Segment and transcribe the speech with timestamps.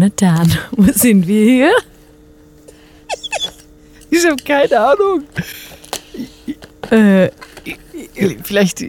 [0.00, 0.50] Jonathan?
[0.70, 1.72] Wo sind wir hier?
[4.08, 5.24] Ich habe keine Ahnung.
[6.90, 7.30] Äh,
[8.42, 8.82] Vielleicht,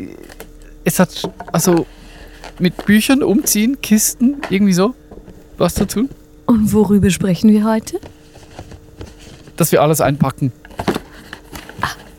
[0.83, 1.85] es hat, also
[2.59, 4.95] mit Büchern umziehen, Kisten, irgendwie so,
[5.57, 6.09] was zu tun,
[6.45, 7.99] und worüber sprechen wir heute?
[9.57, 10.52] dass wir alles einpacken.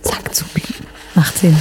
[0.03, 0.45] Zack zu.
[1.17, 1.57] Macht Sinn.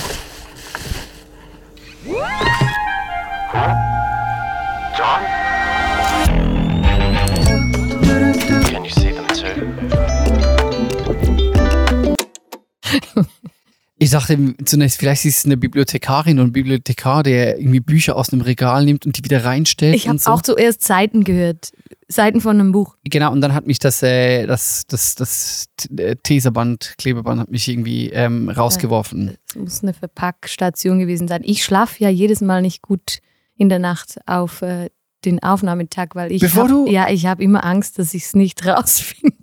[14.12, 18.34] Ich dachte zunächst, vielleicht ist es eine Bibliothekarin und ein Bibliothekar, der irgendwie Bücher aus
[18.34, 19.96] einem Regal nimmt und die wieder reinstellt.
[19.96, 20.32] Ich habe so.
[20.32, 21.72] auch zuerst Seiten gehört.
[22.10, 22.98] Seiten von einem Buch.
[23.06, 27.70] Genau, und dann hat mich das, äh, das, das, das äh, Teserband, Klebeband hat mich
[27.70, 29.38] irgendwie ähm, rausgeworfen.
[29.48, 31.44] Es muss eine Verpackstation gewesen sein.
[31.46, 33.20] Ich schlafe ja jedes Mal nicht gut
[33.56, 34.90] in der Nacht auf äh,
[35.24, 38.36] den Aufnahmetag, weil ich Bevor hab, du- ja, ich habe immer Angst, dass ich es
[38.36, 39.38] nicht rausfinde.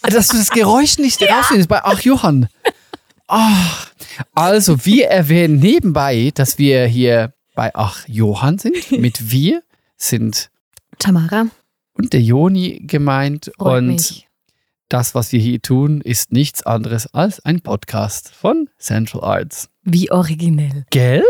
[0.00, 2.48] Dass du das Geräusch nicht rausfindest bei Ach Johann.
[3.26, 3.90] Ach,
[4.34, 8.90] also, wir erwähnen nebenbei, dass wir hier bei Ach Johann sind.
[8.92, 9.62] Mit wir
[9.96, 10.50] sind
[10.98, 11.46] Tamara,
[11.94, 13.50] und der Joni gemeint.
[13.56, 14.28] freut und mich.
[14.88, 19.68] das, was wir hier tun, ist nichts anderes als ein Podcast von Central Arts.
[19.82, 20.84] Wie originell.
[20.90, 21.24] Gell?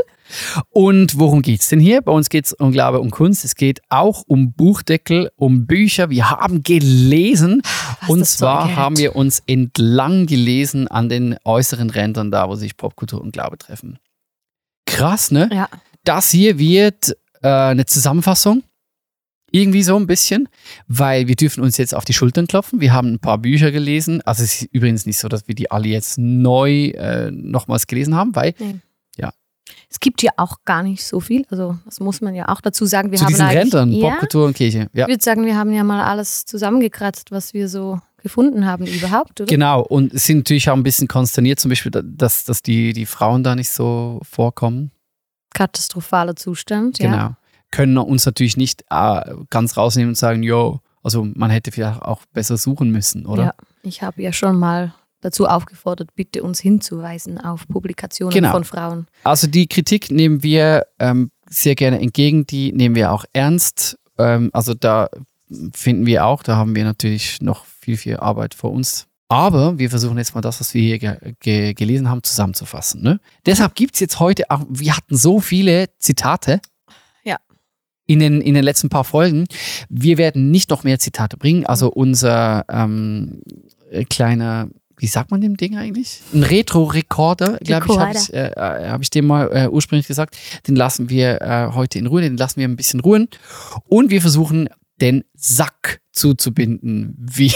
[0.70, 2.02] Und worum geht's denn hier?
[2.02, 3.44] Bei uns geht's um Glaube und Kunst.
[3.44, 6.10] Es geht auch um Buchdeckel, um Bücher.
[6.10, 7.62] Wir haben gelesen.
[8.00, 8.76] Was und zwar hält.
[8.76, 13.58] haben wir uns entlang gelesen an den äußeren Rändern, da wo sich Popkultur und Glaube
[13.58, 13.98] treffen.
[14.86, 15.48] Krass, ne?
[15.52, 15.68] Ja.
[16.04, 18.62] Das hier wird äh, eine Zusammenfassung.
[19.50, 20.48] Irgendwie so ein bisschen,
[20.88, 22.80] weil wir dürfen uns jetzt auf die Schultern klopfen.
[22.80, 24.20] Wir haben ein paar Bücher gelesen.
[24.22, 28.16] Also es ist übrigens nicht so, dass wir die alle jetzt neu äh, nochmals gelesen
[28.16, 28.54] haben, weil
[29.90, 31.46] Es gibt ja auch gar nicht so viel.
[31.50, 33.10] Also, das muss man ja auch dazu sagen.
[33.10, 34.88] Wir zu haben diesen Rändern, ja, Popkultur und Kirche.
[34.92, 35.06] Ja.
[35.06, 39.40] Ich würde sagen, wir haben ja mal alles zusammengekratzt, was wir so gefunden haben überhaupt,
[39.40, 39.48] oder?
[39.48, 43.44] Genau, und sind natürlich auch ein bisschen konsterniert, zum Beispiel, dass, dass die, die Frauen
[43.44, 44.90] da nicht so vorkommen.
[45.52, 47.10] Katastrophaler Zustand, ja.
[47.10, 47.36] Genau.
[47.70, 49.20] Können uns natürlich nicht äh,
[49.50, 53.44] ganz rausnehmen und sagen, yo, also man hätte vielleicht auch besser suchen müssen, oder?
[53.44, 54.94] Ja, ich habe ja schon mal
[55.24, 58.52] dazu aufgefordert, bitte uns hinzuweisen auf Publikationen Genau.
[58.52, 59.06] von Frauen.
[59.24, 63.98] Also die Kritik nehmen wir ähm, sehr gerne entgegen, die nehmen wir auch ernst.
[64.18, 65.08] Ähm, also da
[65.72, 69.06] finden wir auch, da haben wir natürlich noch viel, viel Arbeit vor uns.
[69.28, 73.02] Aber wir versuchen jetzt mal das, was wir hier ge ge gelesen haben, zusammenzufassen.
[73.02, 73.20] Ne?
[73.46, 76.60] Deshalb gibt es jetzt heute auch, wir hatten so viele Zitate.
[78.06, 79.46] In den, in den letzten paar Folgen.
[79.88, 81.64] Wir werden nicht noch mehr Zitate bringen.
[81.64, 83.40] Also unser ähm,
[83.90, 84.68] äh, kleiner,
[84.98, 86.20] wie sagt man dem Ding eigentlich?
[86.32, 90.36] Ein Retro-Recorder, glaube ich, habe ich, äh, äh, hab ich dem mal äh, ursprünglich gesagt.
[90.68, 93.28] Den lassen wir äh, heute in Ruhe, den lassen wir ein bisschen ruhen.
[93.88, 94.68] Und wir versuchen,
[95.00, 97.16] den Sack zuzubinden.
[97.18, 97.52] Wie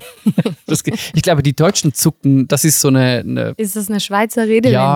[0.66, 0.82] das,
[1.14, 4.48] ich glaube, die Deutschen zucken, das ist so eine, eine Ist das eine Schweizer ja,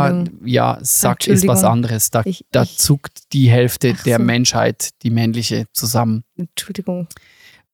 [0.04, 0.46] Redewendung?
[0.46, 2.10] ja, Sack ist was anderes.
[2.10, 4.22] Da, Ich- da zuckt die Hälfte der so.
[4.24, 6.24] Menschheit, die männliche, zusammen.
[6.36, 7.06] Entschuldigung.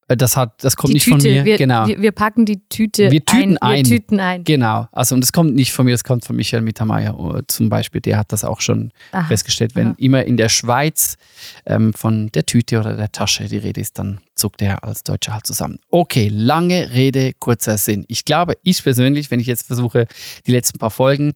[0.07, 1.45] Äh, Das hat, das kommt die nicht Tüte, von mir.
[1.45, 1.87] wir, genau.
[1.87, 3.77] wir, wir packen die Tüte Wir tüten ein.
[3.79, 3.85] ein.
[3.85, 4.43] Wir tüten ein.
[4.43, 7.69] Genau, also und das kommt nicht von mir, das kommt von Michael Mittermeier äh, zum
[7.69, 8.01] Beispiel.
[8.01, 9.27] Der hat das auch schon Aha.
[9.27, 9.75] festgestellt.
[9.75, 9.95] Wenn Aha.
[9.97, 11.17] immer in der Schweiz
[11.65, 15.33] ähm, von der Tüte oder der Tasche die Rede ist, dann zuckt er als Deutscher
[15.33, 15.79] halt zusammen.
[15.89, 18.05] Okay, lange Rede, kurzer Sinn.
[18.07, 20.07] Ich glaube, ich persönlich, wenn ich jetzt versuche,
[20.45, 21.33] die letzten paar Folgen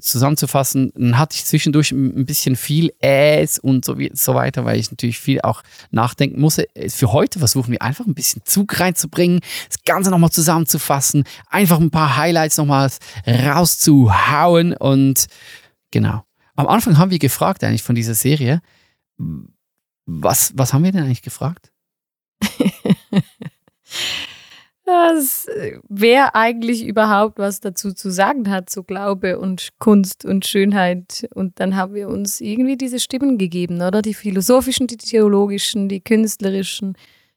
[0.00, 4.64] zusammenzufassen, dann hatte ich zwischendurch ein ein bisschen viel Äs und so, wie, so weiter,
[4.64, 6.74] weil ich natürlich viel auch nachdenken musste.
[6.74, 11.80] Äh, Für heute versuchen wir einfach ein bisschen Zug reinzubringen, das Ganze nochmal zusammenzufassen, einfach
[11.80, 12.90] ein paar Highlights nochmal
[13.26, 15.26] rauszuhauen und
[15.90, 16.24] genau.
[16.56, 18.60] Am Anfang haben wir gefragt eigentlich von dieser Serie,
[20.06, 21.72] was, was haben wir denn eigentlich gefragt?
[24.90, 30.44] Das, äh, wer eigentlich überhaupt was dazu zu sagen hat, zu Glaube und Kunst und
[30.44, 31.28] Schönheit.
[31.32, 34.02] Und dann haben wir uns irgendwie diese Stimmen gegeben, oder?
[34.02, 36.96] Die philosophischen, die theologischen, die künstlerischen,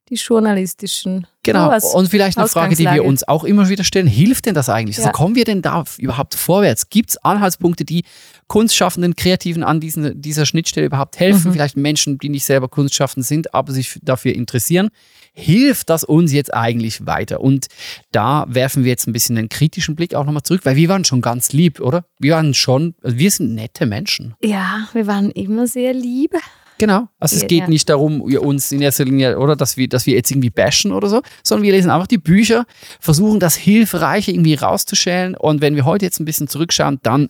[0.09, 1.27] die journalistischen.
[1.43, 1.65] Genau.
[1.65, 1.85] Sowas.
[1.93, 4.07] Und vielleicht eine Frage, die wir uns auch immer wieder stellen.
[4.07, 4.97] Hilft denn das eigentlich?
[4.97, 5.11] Also Ja.
[5.11, 6.89] kommen wir denn da überhaupt vorwärts?
[6.89, 8.03] Gibt es Anhaltspunkte, die
[8.47, 11.49] Kunstschaffenden, Kreativen an diesen, dieser Schnittstelle überhaupt helfen?
[11.49, 11.53] Mhm.
[11.53, 14.89] Vielleicht Menschen, die nicht selber Kunstschaffend sind, aber sich dafür interessieren.
[15.33, 17.41] Hilft das uns jetzt eigentlich weiter?
[17.41, 17.67] Und
[18.11, 21.03] da werfen wir jetzt ein bisschen einen kritischen Blick auch nochmal zurück, weil wir waren
[21.05, 22.05] schon ganz lieb, oder?
[22.19, 24.35] Wir waren schon, also wir sind nette Menschen.
[24.41, 26.35] Ja, wir waren immer sehr lieb.
[26.77, 27.07] Genau.
[27.19, 27.67] Also es geht ja.
[27.67, 31.07] nicht darum, uns in erster Linie, oder dass wir, dass wir jetzt irgendwie bashen oder
[31.09, 32.65] so, sondern wir lesen einfach die Bücher,
[32.99, 37.29] versuchen das Hilfreiche irgendwie rauszuschälen und wenn wir heute jetzt ein bisschen zurückschauen, dann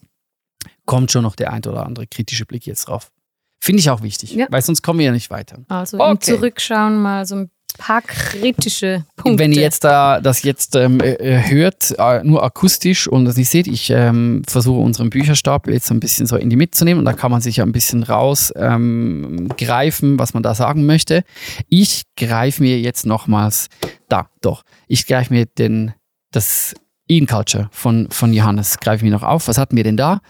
[0.85, 3.11] kommt schon noch der ein oder andere kritische Blick jetzt drauf.
[3.59, 4.47] Finde ich auch wichtig, Ja.
[4.49, 5.59] weil sonst kommen wir ja nicht weiter.
[5.69, 6.31] Also im Okay.
[6.35, 9.39] Zurückschauen mal so ein paar kritische Punkte.
[9.39, 13.35] Wenn ihr jetzt da das jetzt ähm, äh, äh, hört, äh, nur akustisch und das
[13.35, 16.71] nicht seht, ich ähm, versuche unseren Bücherstapel jetzt so ein bisschen so in die Mitte
[16.71, 20.55] zu nehmen und da kann man sich ja ein bisschen raus ähm, was man da
[20.55, 21.23] sagen möchte.
[21.69, 23.67] Ich greife mir jetzt nochmals,
[24.07, 25.93] da, doch, ich greife mir den,
[26.31, 26.75] das
[27.09, 29.47] Ean Culture von, von Johannes, greife ich mir noch auf.
[29.47, 30.21] Was hatten wir denn da?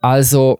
[0.00, 0.58] Also,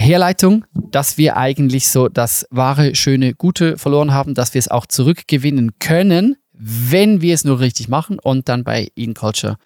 [0.00, 4.86] Herleitung, dass wir eigentlich so das wahre, schöne, gute verloren haben, dass wir es auch
[4.86, 9.56] zurückgewinnen können, wenn wir es nur richtig machen und dann bei Eden Culture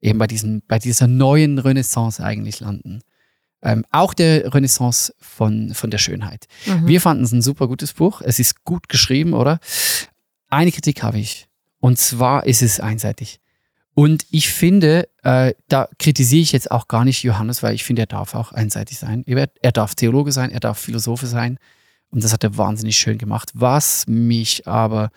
[0.00, 3.00] eben bei, diesen, bei dieser neuen Renaissance eigentlich landen.
[3.60, 6.46] Ähm, auch der Renaissance von, von der Schönheit.
[6.66, 6.86] Mhm.
[6.86, 8.22] Wir fanden es ein super gutes Buch.
[8.24, 9.58] Es ist gut geschrieben, oder?
[10.48, 11.48] Eine Kritik habe ich.
[11.80, 13.40] Und zwar ist es einseitig.
[13.98, 18.02] Und ich finde, äh, da kritisiere ich jetzt auch gar nicht Johannes, weil ich finde,
[18.02, 19.24] er darf auch einseitig sein.
[19.26, 21.58] Er, er darf Theologe sein, er darf Philosophe sein.
[22.10, 23.50] Und das hat er wahnsinnig schön gemacht.
[23.54, 25.10] Was mich aber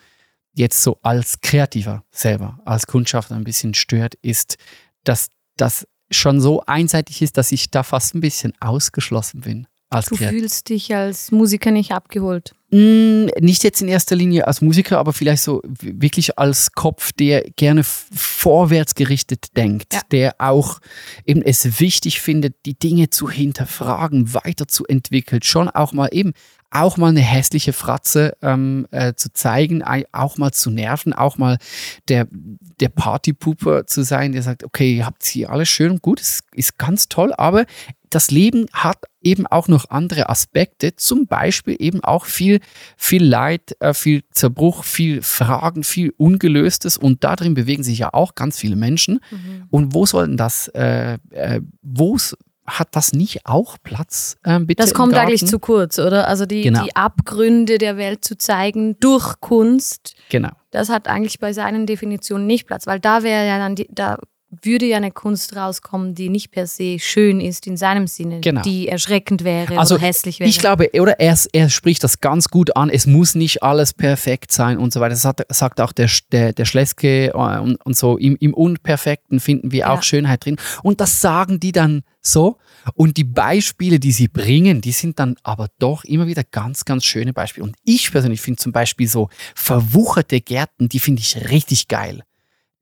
[0.52, 4.56] jetzt so als Kreativer selber, als Kundschafter ein bisschen stört, ist,
[5.04, 9.68] dass das schon so einseitig ist, dass ich da fast ein bisschen ausgeschlossen bin.
[9.90, 10.40] Als Du Kreativer.
[10.40, 12.56] fühlst dich als Musiker nicht abgeholt.
[12.74, 17.42] Mm, Nicht jetzt in erster Linie als Musiker, aber vielleicht so wirklich als Kopf, der
[17.56, 20.00] gerne vorwärts gerichtet denkt, Ja.
[20.10, 20.78] der auch
[21.26, 26.32] eben es wichtig findet, die Dinge zu hinterfragen, weiterzuentwickeln, schon auch mal eben
[26.72, 31.36] auch mal eine hässliche Fratze ähm, äh, zu zeigen, ei- auch mal zu nerven, auch
[31.38, 31.58] mal
[32.08, 32.26] der,
[32.80, 36.40] der Partypooper zu sein, der sagt, okay, ihr habt hier alles schön und gut, es
[36.54, 37.66] ist ganz toll, aber
[38.08, 42.60] das Leben hat eben auch noch andere Aspekte, zum Beispiel eben auch viel,
[42.96, 48.34] viel Leid, äh, viel Zerbruch, viel Fragen, viel Ungelöstes und darin bewegen sich ja auch
[48.34, 49.20] ganz viele Menschen.
[49.70, 52.16] Und wo soll denn das, äh, äh, wo
[52.66, 54.82] hat das nicht auch Platz, äh, bitte?
[54.82, 56.28] Das kommt eigentlich zu kurz, oder?
[56.28, 56.84] Also die, Genau.
[56.84, 60.50] die Abgründe der Welt zu zeigen durch Kunst, Genau.
[60.70, 64.18] das hat eigentlich bei seinen Definitionen nicht Platz, weil da wäre ja dann die, da
[64.62, 68.60] würde ja eine Kunst rauskommen, die nicht per se schön ist in seinem Sinne, Genau.
[68.62, 70.48] die erschreckend wäre Also oder hässlich wäre.
[70.50, 74.52] ich glaube, oder er, er spricht das ganz gut an, es muss nicht alles perfekt
[74.52, 75.14] sein und so weiter.
[75.14, 79.40] Das hat, sagt auch der, der, der Schleske äh, und, und so, im, im Unperfekten
[79.40, 80.02] finden wir auch Ja.
[80.02, 80.56] Schönheit drin.
[80.82, 82.58] Und das sagen die dann so.
[82.94, 87.04] Und die Beispiele, die sie bringen, die sind dann aber doch immer wieder ganz, ganz
[87.04, 87.64] schöne Beispiele.
[87.64, 92.22] Und ich persönlich finde zum Beispiel so verwucherte Gärten, die finde ich richtig geil.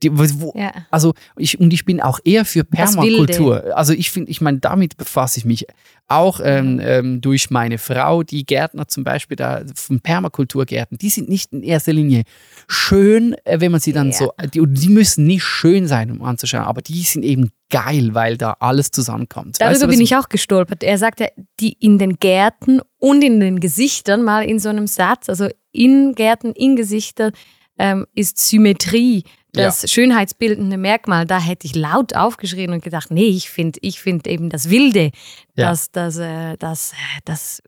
[0.02, 0.72] Die, wo, ja.
[0.90, 3.76] also ich und ich bin auch eher für Permakultur.
[3.76, 5.66] Also ich finde, ich meine, damit befasse ich mich
[6.08, 11.28] auch ähm, ähm, durch meine Frau, die Gärtner zum Beispiel da von Permakulturgärten, die sind
[11.28, 12.24] nicht in erster Linie
[12.66, 14.12] schön, äh, wenn man sie dann Ja.
[14.14, 18.10] so, die, und die müssen nicht schön sein, um anzuschauen, aber die sind eben geil,
[18.12, 19.60] weil da alles zusammenkommt.
[19.60, 20.82] Darüber Weißt du, bin ich auch gestolpert.
[20.82, 21.28] Er sagt ja,
[21.60, 26.14] die in den Gärten und in den Gesichtern mal in so einem Satz, also in
[26.16, 27.32] Gärten, in Gesichtern
[27.78, 31.26] ähm, ist Symmetrie das schönheitsbildende Merkmal.
[31.26, 35.10] Da hätte ich laut aufgeschrien und gedacht, nee, ich finde ich find eben das Wilde,
[35.56, 35.70] Ja.
[35.70, 37.62] das, das, äh, das, äh, das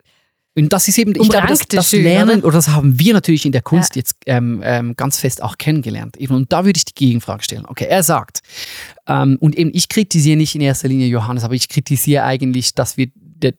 [0.54, 2.48] Und das ist eben, ich glaube, das, das Lernen, oder?
[2.48, 6.18] oder das haben wir natürlich in der Kunst jetzt ähm, ähm, ganz fest auch kennengelernt.
[6.18, 7.64] Eben, Und da würde ich die Gegenfrage stellen.
[7.66, 8.40] Okay, er sagt,
[9.06, 12.96] ähm, und eben ich kritisiere nicht in erster Linie Johannes, aber ich kritisiere eigentlich, dass
[12.98, 13.08] wir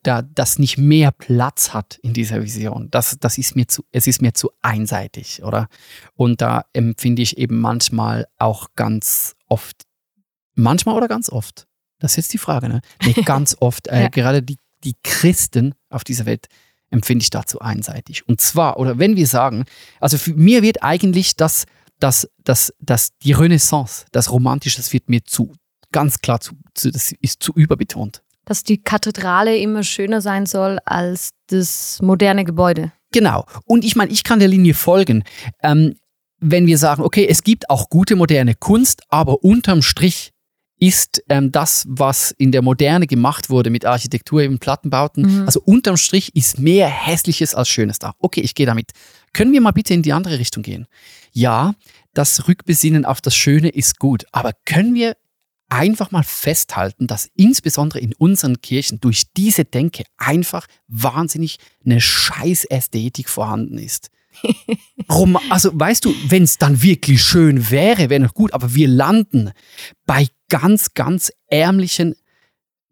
[0.04, 2.90] da das nicht mehr Platz hat in dieser Vision.
[2.92, 5.68] Das, das ist mir zu, es ist mir zu einseitig, oder?
[6.14, 9.84] Und da empfinde ich eben manchmal auch ganz oft,
[10.56, 11.66] manchmal oder ganz oft.
[12.00, 12.82] Das ist jetzt die Frage, ne?
[13.04, 14.08] Nee, ganz oft, äh, Ja.
[14.10, 16.48] gerade die, die Christen auf dieser Welt
[16.94, 18.28] empfinde ich dazu einseitig.
[18.28, 19.66] Und zwar, oder wenn wir sagen,
[20.00, 21.66] also für mir wird eigentlich das,
[22.00, 25.54] das, das, das, die Renaissance, das Romantische, das wird mir zu,
[25.92, 28.24] ganz klar zu, zu das ist zu überbetont.
[28.46, 32.92] dass die Kathedrale immer schöner sein soll als das moderne Gebäude.
[33.12, 33.46] Genau.
[33.66, 35.24] Und ich meine, ich kann der Linie folgen.
[35.62, 35.96] Ähm,
[36.40, 40.33] wenn wir sagen, okay, es gibt auch gute moderne Kunst, aber unterm Strich
[40.80, 45.46] ist ähm, das, was in der Moderne gemacht wurde mit Architektur, eben Plattenbauten, Mhm.
[45.46, 48.14] also unterm Strich ist mehr Hässliches als Schönes da.
[48.20, 48.92] Okay, ich gehe damit.
[49.34, 50.88] Können wir mal bitte in die andere Richtung gehen?
[51.32, 51.74] Ja,
[52.14, 55.16] das Rückbesinnen auf das Schöne ist gut, aber können wir
[55.70, 62.66] einfach mal festhalten, dass insbesondere in unseren Kirchen durch diese Denke einfach wahnsinnig eine scheiß
[62.66, 64.10] Ästhetik vorhanden ist.
[65.12, 68.88] Rom also weißt du, wenn es dann wirklich schön wäre, wäre noch gut, aber wir
[68.88, 69.52] landen
[70.06, 72.16] bei ganz, ganz ärmlichen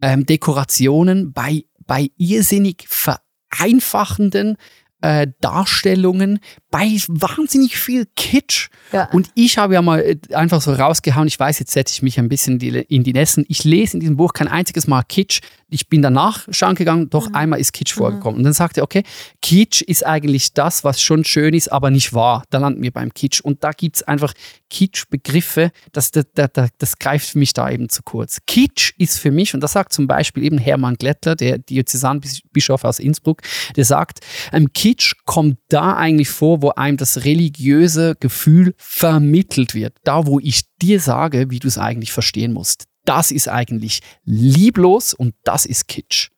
[0.01, 4.57] ähm, Dekorationen, bei, bei irrsinnig vereinfachenden
[5.01, 8.69] äh, Darstellungen, bei wahnsinnig viel Kitsch.
[8.91, 9.09] Ja.
[9.11, 12.19] Und ich habe ja mal äh, einfach so rausgehauen, ich weiß, jetzt setze ich mich
[12.19, 13.45] ein bisschen in die Nässen.
[13.47, 15.41] Ich lese in diesem Buch kein einziges Mal Kitsch.
[15.71, 17.35] Ich bin danach schauen gegangen, doch Mhm.
[17.35, 18.37] einmal ist Kitsch vorgekommen.
[18.37, 19.03] Und dann sagte er, okay,
[19.41, 22.43] Kitsch ist eigentlich das, was schon schön ist, aber nicht wahr.
[22.49, 23.41] Da landen wir beim Kitsch.
[23.41, 24.33] Und da gibt es einfach
[24.69, 28.39] Kitsch-Begriffe, das, das, das, das greift für mich da eben zu kurz.
[28.45, 32.99] Kitsch ist für mich, und das sagt zum Beispiel eben Hermann Glättler, der Diözesanbischof aus
[32.99, 33.41] Innsbruck,
[33.75, 34.19] der sagt,
[34.51, 39.95] ähm, Kitsch kommt da eigentlich vor, wo einem das religiöse Gefühl vermittelt wird.
[40.03, 42.85] Da, wo ich dir sage, wie du es eigentlich verstehen musst.
[43.05, 46.29] Das ist eigentlich lieblos und das ist Kitsch.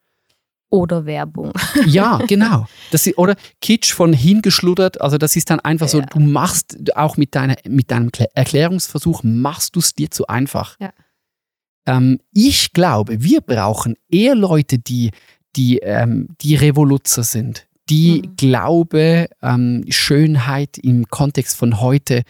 [0.69, 1.51] Oder Werbung.
[1.85, 2.65] Ja, genau.
[2.91, 6.05] Das ist, oder Kitsch von hingeschluddert, also das ist dann einfach so, Ja.
[6.07, 10.77] du machst auch mit, deiner, mit deinem Klä- Erklärungsversuch, machst du es dir zu einfach.
[10.79, 10.91] Ja.
[11.85, 15.11] Ähm, ich glaube, wir brauchen eher Leute, die,
[15.55, 18.35] die, ähm, die Revoluzer sind, die Mhm.
[18.37, 22.23] Glaube, ähm, Schönheit im Kontext von heute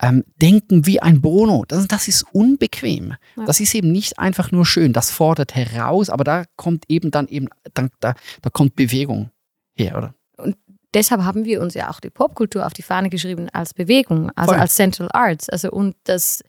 [0.00, 1.64] ähm, denken wie ein Bono.
[1.66, 3.14] Das, das ist unbequem.
[3.36, 3.44] Ja.
[3.44, 4.92] Das ist eben nicht einfach nur schön.
[4.92, 9.30] Das fordert heraus, aber da kommt eben dann eben, dann, da, da kommt Bewegung
[9.74, 10.14] her, oder?
[10.94, 14.52] Deshalb haben wir uns ja auch die Popkultur auf die Fahne geschrieben als Bewegung, also
[14.52, 14.60] Voll.
[14.60, 15.48] als Central Arts.
[15.48, 16.42] Also und das,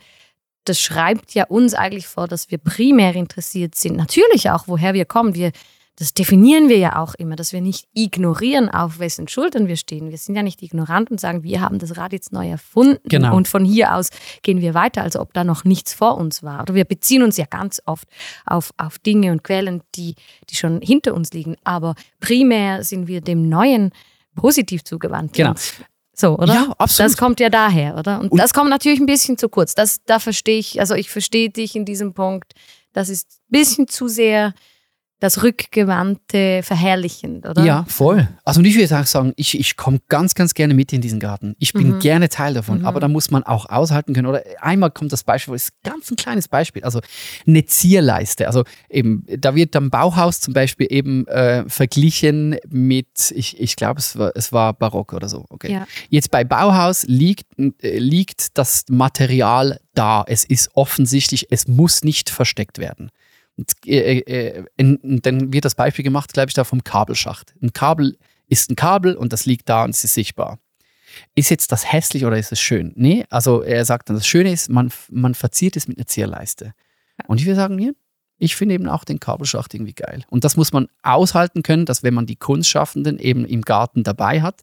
[0.63, 3.97] das schreibt ja uns eigentlich vor, dass wir primär interessiert sind.
[3.97, 5.35] Natürlich auch, woher wir kommen.
[5.35, 5.51] Wir,
[5.99, 10.09] das definieren wir ja auch immer, dass wir nicht ignorieren, auf wessen Schultern wir stehen.
[10.09, 13.35] Wir sind ja nicht ignorant und sagen, wir haben das Rad jetzt neu erfunden Genau.
[13.35, 14.09] und von hier aus
[14.41, 16.61] gehen wir weiter, als ob da noch nichts vor uns war.
[16.61, 18.07] Oder wir beziehen uns ja ganz oft
[18.45, 20.15] auf, auf Dinge und Quellen, die,
[20.49, 21.55] die schon hinter uns liegen.
[21.63, 23.91] Aber primär sind wir dem Neuen
[24.35, 25.33] positiv zugewandt.
[25.33, 25.53] Genau.
[26.13, 26.53] So, oder?
[26.53, 27.11] Ja, absolut.
[27.11, 28.19] Das kommt ja daher, oder?
[28.19, 29.75] Und, Und- das kommt natürlich ein bisschen zu kurz.
[29.75, 32.53] Das, da verstehe ich, also ich verstehe dich in diesem Punkt.
[32.93, 34.53] Das ist ein bisschen zu sehr
[35.19, 37.63] das rückgewandte Verherrlichend, oder?
[37.65, 38.27] Ja, voll.
[38.45, 41.19] Also und ich würde auch sagen, ich, ich komme ganz, ganz gerne mit in diesen
[41.19, 41.55] Garten.
[41.59, 41.99] Ich bin Mhm.
[41.99, 42.85] gerne Teil davon, Mhm.
[42.85, 44.27] aber da muss man auch aushalten können.
[44.27, 47.01] Oder einmal kommt das Beispiel, das ist ganz ein kleines Beispiel, also
[47.45, 48.47] eine Zierleiste.
[48.47, 53.99] Also eben, da wird am Bauhaus zum Beispiel eben äh, verglichen mit, ich, ich glaube,
[53.99, 55.45] es war, es war Barock oder so.
[55.49, 55.71] Okay.
[55.71, 55.88] Ja.
[56.09, 60.23] Jetzt bei Bauhaus liegt, äh, liegt das Material da.
[60.27, 63.09] Es ist offensichtlich, es muss nicht versteckt werden.
[63.59, 67.53] Und, äh, äh, in, dann wird das Beispiel gemacht, glaube ich, da vom Kabelschacht.
[67.61, 70.59] Ein Kabel ist ein Kabel und das liegt da und es ist sichtbar.
[71.35, 72.93] Ist jetzt das hässlich oder ist es schön?
[72.95, 76.73] Nee, also er sagt dann, das Schöne ist, man, man verziert es mit einer Zierleiste.
[77.27, 77.95] Und ich würde sagen, hier,
[78.39, 80.24] ich finde eben auch den Kabelschacht irgendwie geil.
[80.29, 84.41] Und das muss man aushalten können, dass wenn man die Kunstschaffenden eben im Garten dabei
[84.41, 84.62] hat,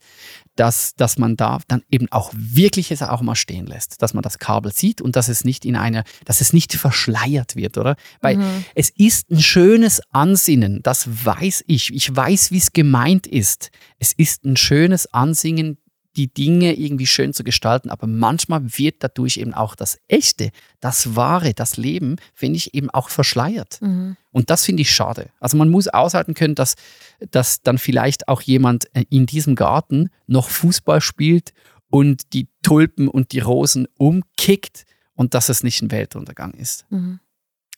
[0.56, 4.22] dass, dass man da dann eben auch wirklich es auch mal stehen lässt, dass man
[4.22, 7.96] das Kabel sieht und dass es nicht in einer, dass es nicht verschleiert wird, oder?
[8.22, 8.64] Weil Mhm.
[8.74, 11.94] es ist ein schönes Ansinnen, das weiß ich.
[11.94, 13.70] Ich weiß, wie es gemeint ist.
[13.98, 15.76] Es ist ein schönes Ansinnen,
[16.16, 21.14] die Dinge irgendwie schön zu gestalten, aber manchmal wird dadurch eben auch das Echte, das
[21.14, 23.78] Wahre, das Leben, finde ich, eben auch verschleiert.
[23.82, 24.16] Mhm.
[24.32, 25.30] Und das finde ich schade.
[25.40, 26.74] Also man muss aushalten können, dass,
[27.30, 31.52] dass dann vielleicht auch jemand äh, in diesem Garten noch Fußball spielt
[31.90, 36.86] und die Tulpen und die Rosen umkickt und dass es nicht ein Weltuntergang ist.
[36.90, 37.20] Mhm.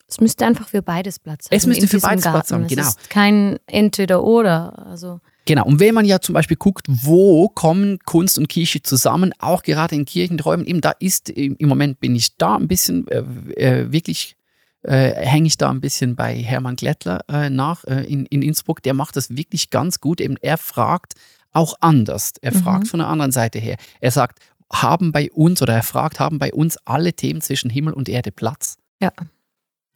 [0.09, 1.57] Es müsste einfach für beides Platz haben.
[1.57, 2.55] Es müsste für beides Platz Garten.
[2.55, 2.89] haben, Es genau.
[2.89, 4.87] ist kein Entweder-Oder.
[4.87, 5.65] Also, Genau.
[5.65, 9.95] Und wenn man ja zum Beispiel guckt, wo kommen Kunst und Kirche zusammen, auch gerade
[9.95, 13.21] in Kirchenräumen, eben da ist, im Moment bin ich da ein bisschen äh,
[13.57, 14.37] äh, wirklich,
[14.83, 18.83] äh, hänge ich da ein bisschen bei Hermann Glättler äh, nach äh, in, in Innsbruck.
[18.83, 20.21] Der macht das wirklich ganz gut.
[20.21, 21.15] Eben er fragt
[21.55, 22.35] auch anders.
[22.43, 22.63] Er Mhm.
[22.63, 23.79] fragt von der anderen Seite her.
[24.03, 24.41] Er sagt,
[24.71, 28.33] haben bei uns oder er fragt, haben bei uns alle Themen zwischen Himmel und Erde
[28.33, 28.77] Platz?
[29.01, 29.13] Ja.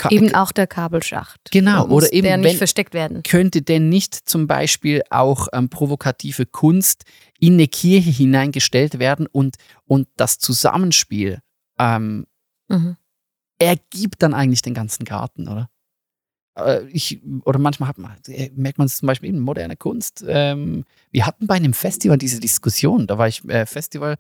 [0.03, 1.41] Ka- eben auch der Kabelschacht.
[1.51, 3.23] Genau, oder eben, Der nicht wenn- versteckt werden.
[3.23, 7.05] könnte denn nicht zum Beispiel auch ähm, provokative Kunst
[7.39, 11.39] in eine Kirche hineingestellt werden und, und das Zusammenspiel
[11.79, 12.27] ähm,
[12.69, 12.97] Mhm.
[13.59, 15.69] ergibt dann eigentlich den ganzen Garten, oder?
[16.59, 20.25] Äh, Ich, oder manchmal hat man, äh, merkt man es zum Beispiel in moderner Kunst.
[20.27, 24.17] Ähm, wir hatten bei einem Festival diese Diskussion, da war ich äh, Festival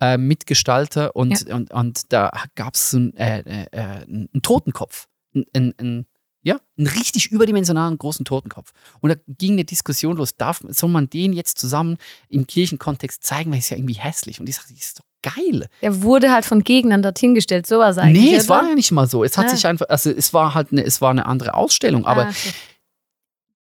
[0.00, 5.06] äh, Mitgestalter und, und, und da gab es so einen, äh, äh, äh, einen Totenkopf.
[5.34, 6.06] Ein, ein,
[6.42, 8.72] ja, einen richtig überdimensionalen großen Totenkopf.
[9.00, 11.96] Und da ging eine Diskussion los, darf, soll man den jetzt zusammen
[12.28, 14.40] im Kirchenkontext zeigen, weil es ist ja irgendwie hässlich.
[14.40, 15.68] Und ich sagte, das ist doch geil.
[15.80, 18.22] Der wurde halt von Gegnern dorthin gestellt, sowas eigentlich.
[18.22, 18.56] Nee, es oder?
[18.60, 19.24] war ja nicht mal so.
[19.24, 19.48] Es hat Ah.
[19.48, 22.52] sich einfach, also es war halt eine, es war eine andere Ausstellung, aber Ah, okay.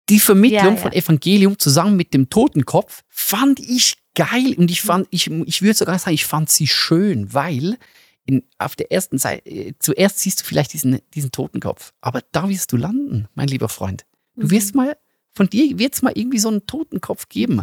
[0.08, 0.76] die Vermittlung Ja, ja.
[0.76, 5.74] von Evangelium zusammen mit dem Totenkopf fand ich geil und ich fand, ich, ich würde
[5.74, 7.78] sogar sagen, ich fand sie schön, weil
[8.24, 12.48] in, auf der ersten Seite, äh, zuerst siehst du vielleicht diesen, diesen Totenkopf, aber da
[12.48, 14.04] wirst du landen, mein lieber Freund.
[14.36, 14.96] Du wirst mal,
[15.34, 17.62] von dir wird es mal irgendwie so einen Totenkopf geben.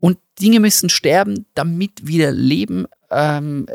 [0.00, 3.66] Und Dinge müssen sterben, damit wieder Leben ähm,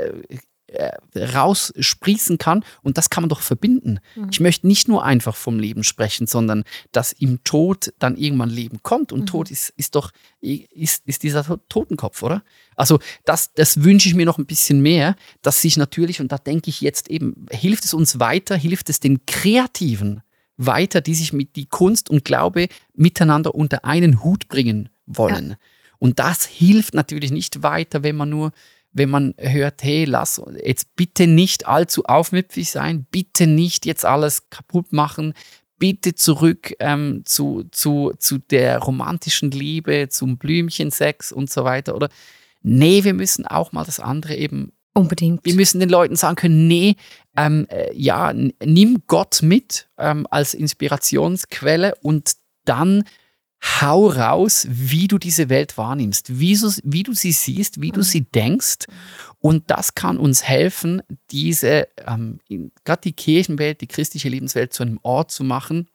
[0.74, 4.00] äh, raussprießen kann und das kann man doch verbinden.
[4.32, 8.82] Ich möchte nicht nur einfach vom Leben sprechen, sondern dass im Tod dann irgendwann Leben
[8.84, 10.12] kommt und Tod ist, ist doch
[10.42, 12.44] ist, ist dieser To- Totenkopf, oder?
[12.76, 16.38] Also das, das wünsche ich mir noch ein bisschen mehr, dass sich natürlich, und da
[16.38, 20.22] denke ich jetzt eben, hilft es uns weiter, hilft es den Kreativen
[20.58, 25.56] weiter, die sich mit die Kunst und Glaube miteinander unter einen Hut bringen wollen.
[25.98, 28.52] Und das hilft natürlich nicht weiter, wenn man nur,
[28.91, 34.50] wenn man hört, hey, lass jetzt bitte nicht allzu aufmüpfig sein, bitte nicht jetzt alles
[34.50, 35.34] kaputt machen,
[35.77, 41.96] bitte zurück ähm, zu, zu, zu der romantischen Liebe, zum Blümchensex und so weiter.
[41.96, 42.10] Oder
[42.62, 45.46] nee, wir müssen auch mal das andere eben Unbedingt.
[45.46, 46.96] wir müssen den Leuten sagen können, nee,
[47.38, 52.34] ähm, äh, ja, nimm Gott mit ähm, als Inspirationsquelle und
[52.65, 53.03] dann
[53.62, 58.01] hau raus, wie du diese Welt wahrnimmst, wie, so, wie du sie siehst, wie du
[58.04, 58.86] sie denkst.
[59.39, 61.01] Und das kann uns helfen,
[61.32, 62.39] diese, ähm,
[62.86, 65.89] gerade die Kirchenwelt, die christliche Lebenswelt zu einem Ort zu machen,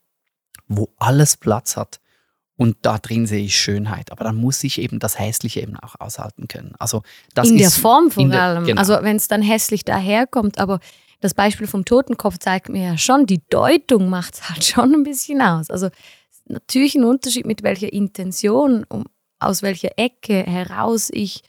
[0.68, 2.00] wo alles Platz hat.
[2.56, 4.12] Und da drin sehe ich Schönheit.
[4.12, 6.74] Aber dann muss ich eben das Hässliche eben auch aushalten können.
[6.78, 7.02] Also
[7.34, 8.64] das in der ist Form vor der- allem.
[8.64, 8.78] genau.
[8.78, 10.78] Also wenn es dann hässlich daherkommt, aber
[11.20, 15.02] das Beispiel vom Totenkopf zeigt mir ja schon, die Deutung macht es halt schon ein
[15.02, 15.68] bisschen aus.
[15.70, 15.88] Also
[16.46, 19.04] natürlich ein Unterschied, mit welcher Intention, um,
[19.38, 21.42] aus welcher Ecke heraus ich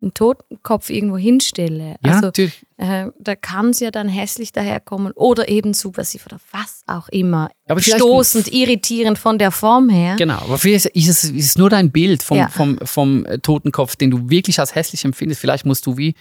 [0.00, 1.94] einen Totenkopf irgendwo hinstelle.
[2.04, 2.66] ja, also natürlich.
[2.76, 7.50] äh, da kann es ja dann hässlich daherkommen oder eben subversiv oder was auch immer.
[7.68, 10.16] Aber Stoßend, irritierend von der Form her.
[10.16, 12.48] Genau, aber vielleicht ist es, ist es nur dein Bild vom, Ja.
[12.48, 15.40] vom, vom äh, Totenkopf, den du wirklich als hässlich empfindest.
[15.40, 16.14] Vielleicht musst du wie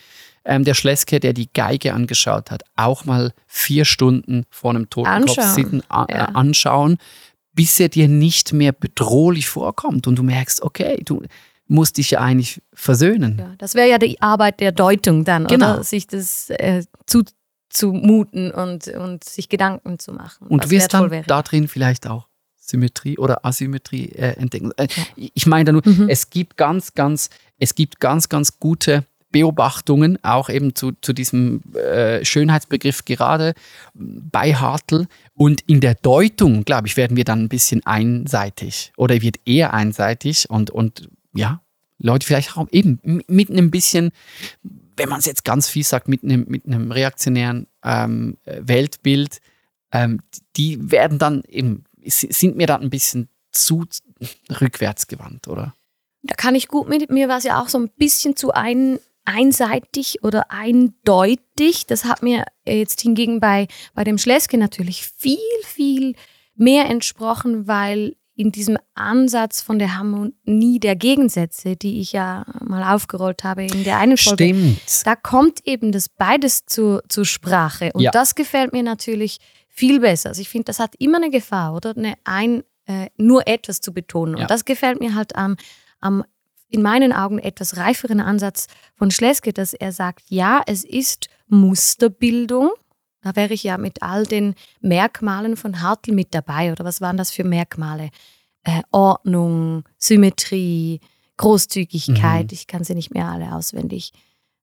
[0.46, 5.39] ähm, der Schleske, der die Geige angeschaut hat, auch mal vier Stunden vor einem Totenkopf
[5.39, 5.56] Anschauen.
[5.56, 6.06] sitzen, Ja.
[6.08, 6.98] äh, anschauen,
[7.53, 11.22] bis er dir nicht mehr bedrohlich vorkommt und du merkst, okay, du
[11.68, 13.37] musst dich ja eigentlich versöhnen.
[13.40, 15.74] Ja, das wäre ja die Arbeit der Deutung dann, Genau.
[15.75, 15.83] oder?
[15.83, 16.83] Sich das äh,
[17.70, 20.48] zuzumuten und, und sich Gedanken zu machen.
[20.48, 21.24] Und du wirst dann wäre.
[21.27, 24.72] da drin vielleicht auch Symmetrie oder Asymmetrie äh, entdecken.
[24.77, 26.09] Äh, Ich meine da nur, Mhm.
[26.09, 31.61] es gibt ganz, ganz, es gibt ganz, ganz gute Beobachtungen, auch eben zu, zu diesem
[31.74, 33.53] äh, Schönheitsbegriff gerade
[33.94, 35.07] bei Hartl.
[35.35, 39.74] Und in der Deutung, glaube ich, werden wir dann ein bisschen einseitig oder wird eher
[39.74, 41.61] einseitig und, und ja,
[41.98, 44.11] Leute vielleicht auch eben mit einem bisschen,
[44.98, 49.39] wenn man es jetzt ganz fies sagt, mit einem, mit einem reaktionären ähm, Weltbild,
[49.91, 50.22] ähm,
[50.57, 53.85] die werden dann eben, sind mir dann ein bisschen zu
[54.61, 55.74] rückwärts gewandt, oder?
[56.24, 57.09] Da kann ich gut mit.
[57.09, 61.86] Mir war es ja auch so ein bisschen zu ein, einseitig oder eindeutig.
[61.88, 66.16] Das hat mir jetzt hingegen bei, bei dem Schleske natürlich viel, viel
[66.55, 72.96] mehr entsprochen, weil in diesem Ansatz von der Harmonie der Gegensätze, die ich ja mal
[72.96, 74.79] aufgerollt habe in der einen Folge, Stimmt.
[75.05, 77.92] da kommt eben das beides zu, zur Sprache.
[77.94, 78.12] Und Ja.
[78.12, 80.29] das gefällt mir natürlich viel besser.
[80.29, 81.96] Also ich finde, das hat immer eine Gefahr, oder?
[81.96, 84.38] Eine ein, äh, nur etwas zu betonen.
[84.38, 84.44] Ja.
[84.44, 85.55] Und das gefällt mir halt am,
[86.00, 86.24] am,
[86.72, 92.72] in meinen Augen, etwas reiferen Ansatz von Schleske, dass er sagt, ja, es ist Musterbildung.
[93.22, 96.72] Da wäre ich ja mit all den Merkmalen von Hartl mit dabei.
[96.72, 98.10] Oder was waren das für Merkmale?
[98.64, 101.01] Äh, Ordnung, Symmetrie,
[101.38, 102.44] Großzügigkeit.
[102.44, 102.53] Mhm.
[102.53, 104.12] Ich kann sie nicht mehr alle auswendig.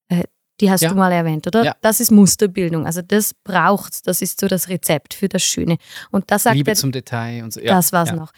[0.09, 0.25] Äh,
[0.61, 0.88] die hast Ja.
[0.88, 1.64] du mal erwähnt, oder?
[1.64, 1.77] Ja.
[1.83, 2.87] Das ist Musterbildung.
[2.87, 4.03] Also das braucht's.
[4.03, 5.77] Das ist so das Rezept für das Schöne.
[6.11, 7.61] Und das sagt Liebe er, zum Detail und so.
[7.61, 8.16] Ja, das war's ja.
[8.16, 8.33] noch.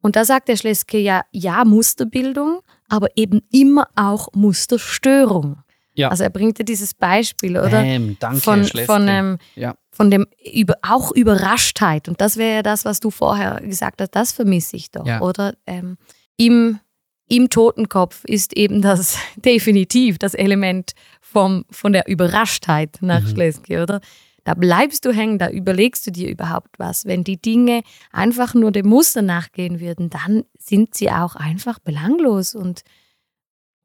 [0.00, 5.58] Und da sagt der Schleske ja, ja, Musterbildung, aber eben immer auch Musterstörung.
[5.96, 6.08] Ja.
[6.08, 7.82] Also er bringt ja dieses Beispiel, oder?
[7.82, 9.76] Bam, danke, von, von, ähm, ja.
[9.92, 12.08] von dem über, auch Überraschtheit.
[12.08, 15.20] Und das wäre ja das, was du vorher gesagt hast, das vermisse ich doch, Ja.
[15.20, 15.54] oder?
[15.66, 15.96] Ähm,
[16.36, 16.80] im,
[17.28, 23.28] Im Totenkopf ist eben das definitiv das Element vom, von der Überraschtheit nach Mhm.
[23.28, 24.00] Schleske, oder?
[24.44, 27.06] Da bleibst du hängen, da überlegst du dir überhaupt was.
[27.06, 32.54] Wenn die Dinge einfach nur dem Muster nachgehen würden, dann sind sie auch einfach belanglos
[32.54, 32.82] und,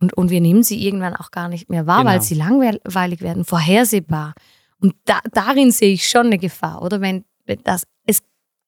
[0.02, 2.12] und, und wir nehmen sie irgendwann auch gar nicht mehr wahr, Genau.
[2.12, 4.34] weil sie langweilig werden, vorhersehbar.
[4.82, 7.02] Und da, darin sehe ich schon eine Gefahr, oder?
[7.02, 7.84] Wenn, wenn das,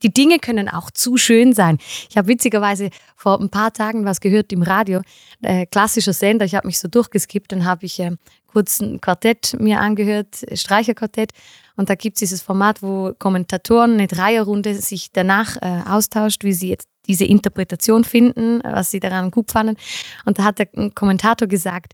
[0.03, 1.77] die Dinge können auch zu schön sein.
[2.09, 5.01] Ich habe witzigerweise vor ein paar Tagen was gehört im Radio,
[5.41, 8.11] äh, klassischer Sender, ich habe mich so durchgeskippt, dann habe ich äh,
[8.47, 11.31] kurz ein Quartett mir angehört, äh, Streicherquartett.
[11.75, 16.53] Und da gibt es dieses Format, wo Kommentatoren eine Dreierrunde sich danach äh, austauscht, wie
[16.53, 19.77] sie jetzt diese Interpretation finden, was sie daran gut fanden.
[20.25, 21.93] Und da hat der Kommentator gesagt,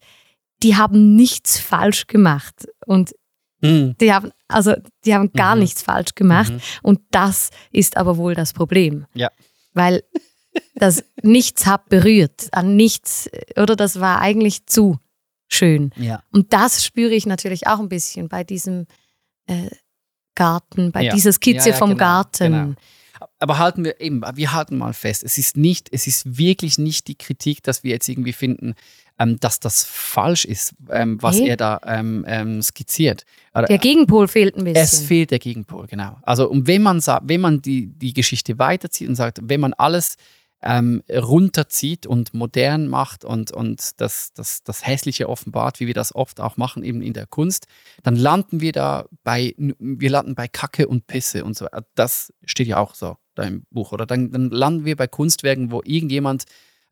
[0.64, 2.68] die haben nichts falsch gemacht.
[2.86, 3.14] Und
[3.68, 3.96] Mhm.
[4.00, 4.74] die haben, also
[5.06, 5.62] die haben gar Mhm.
[5.62, 6.52] nichts falsch gemacht.
[6.54, 6.60] Mhm.
[6.84, 9.06] Und das ist aber wohl das Problem.
[9.14, 9.30] Ja.
[9.74, 10.04] Weil
[10.76, 15.00] das nichts hat berührt, an nichts, oder das war eigentlich zu
[15.50, 15.92] schön.
[15.96, 16.24] Ja.
[16.32, 18.86] Und das spüre ich natürlich auch ein bisschen bei diesem
[19.48, 19.70] äh,
[20.36, 21.14] Garten, bei Ja.
[21.14, 22.52] dieser Skizze Ja, vom genau, Garten.
[22.54, 22.74] genau.
[23.40, 27.08] Aber halten wir eben, wir halten mal fest, es ist nicht, es ist wirklich nicht
[27.08, 28.76] die Kritik, dass wir jetzt irgendwie finden,
[29.20, 31.50] ähm, dass das falsch ist, ähm, was Nee.
[31.50, 33.24] er da ähm, ähm, skizziert.
[33.56, 34.84] Der Gegenpol fehlt ein bisschen.
[34.84, 36.18] es fehlt der Gegenpol, genau.
[36.22, 39.74] Also und wenn man sagt, wenn man die, die Geschichte weiterzieht und sagt, wenn man
[39.74, 40.18] alles
[40.62, 46.14] ähm, runterzieht und modern macht und, und das, das, das Hässliche offenbart, wie wir das
[46.16, 47.68] oft auch machen, eben in der Kunst,
[48.04, 51.68] dann landen wir da bei, wir landen bei Kacke und Pisse und so.
[51.96, 53.92] Das steht ja auch so da im Buch.
[53.92, 56.46] Oder dann, dann landen wir bei Kunstwerken, wo irgendjemand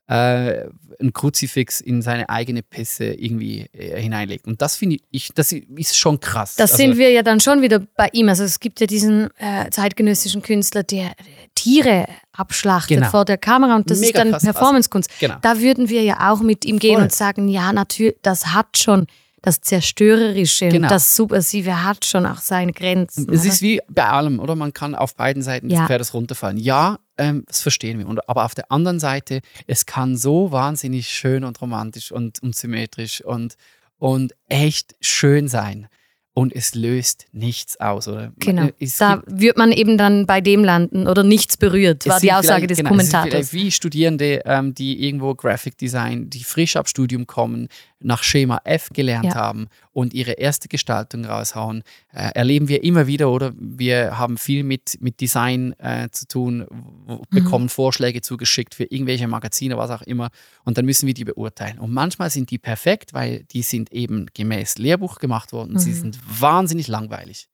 [0.08, 0.66] äh,
[1.00, 4.46] ein Kruzifix in seine eigene Pisse irgendwie äh, hineinlegt.
[4.48, 6.56] Und das finde ich, das ist schon krass.
[6.56, 8.30] Das Also- sind wir ja dann schon wieder bei ihm.
[8.30, 11.14] Also es gibt ja diesen äh, zeitgenössischen Künstler, der äh,
[11.56, 13.10] Tiere abschlachtet Genau.
[13.10, 14.40] vor der Kamera und das Mega ist dann.
[14.42, 15.10] Performancekunst.
[15.20, 15.36] Genau.
[15.42, 17.04] Da würden wir ja auch mit ihm gehen Voll.
[17.04, 19.08] und sagen, ja, natürlich, das hat schon
[19.46, 20.86] das Zerstörerische Genau.
[20.88, 23.28] und das Subversive hat schon auch seine Grenzen.
[23.32, 23.50] Es oder?
[23.50, 24.56] ist wie bei allem, oder?
[24.56, 25.86] Man kann auf beiden Seiten des Ja.
[25.88, 26.58] Pferdes runterfallen.
[26.58, 28.08] Ja, ähm, das verstehen wir.
[28.08, 32.56] Und, aber auf der anderen Seite, es kann so wahnsinnig schön und romantisch und, und
[32.56, 33.56] symmetrisch und,
[34.00, 35.88] und echt schön sein.
[36.38, 38.34] Und es löst nichts aus, oder?
[38.40, 38.68] Genau.
[38.78, 42.68] Es Da wird man eben dann bei dem landen oder nichts berührt, war die Aussage
[42.68, 43.54] des genau, Kommentators.
[43.54, 47.70] wie Studierende, ähm, die irgendwo Graphic Design, die frisch ab Studium kommen,
[48.02, 49.36] nach Schema F gelernt Ja.
[49.36, 51.82] haben und ihre erste Gestaltung raushauen,
[52.12, 53.54] äh, erleben wir immer wieder, oder?
[53.58, 56.68] Wir haben viel mit, mit Design äh, zu tun,
[57.08, 60.32] w- bekommen Vorschläge zugeschickt für irgendwelche Magazine, was auch immer,
[60.66, 61.80] und dann müssen wir die beurteilen.
[61.80, 65.92] Und manchmal sind die perfekt, weil die sind eben gemäß Lehrbuch gemacht worden und sie
[65.92, 65.96] Mhm.
[66.02, 67.48] sind wahnsinnig langweilig.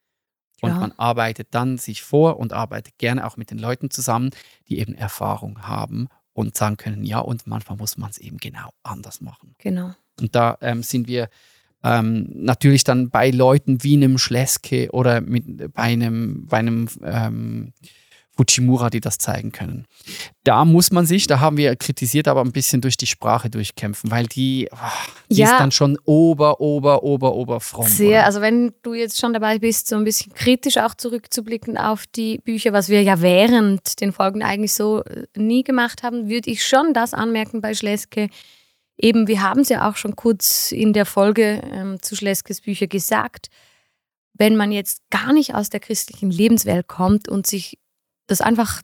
[0.64, 0.80] Und Ja.
[0.80, 4.32] man arbeitet dann sich vor und arbeitet gerne auch mit den Leuten zusammen,
[4.68, 8.72] die eben Erfahrung haben und sagen können, ja, und manchmal muss man es eben genau
[8.82, 9.54] anders machen.
[9.60, 9.94] Genau.
[10.20, 11.30] Und da ähm, sind wir
[11.84, 17.74] ähm, natürlich dann bei Leuten wie einem Schleske oder mit, bei einem, bei einem ähm,
[18.36, 19.86] Fujimura, die das zeigen können.
[20.44, 24.10] Da muss man sich, da haben wir kritisiert, aber ein bisschen durch die Sprache durchkämpfen,
[24.10, 24.92] weil die, ah,
[25.30, 25.48] die Ja.
[25.52, 27.88] ist dann schon ober, ober, ober, ober fromm.
[27.88, 28.26] Sehr, oder?
[28.26, 32.40] also wenn du jetzt schon dabei bist, so ein bisschen kritisch auch zurückzublicken auf die
[32.40, 36.66] Bücher, was wir ja während den Folgen eigentlich so äh, nie gemacht haben, würde ich
[36.66, 38.30] schon das anmerken bei Schleske.
[39.02, 42.88] Eben, wir haben es ja auch schon kurz in der Folge ähm, zu Schleskes Bücher
[42.88, 43.50] gesagt,
[44.34, 47.80] wenn man jetzt gar nicht aus der christlichen Lebenswelt kommt und sich
[48.28, 48.82] das einfach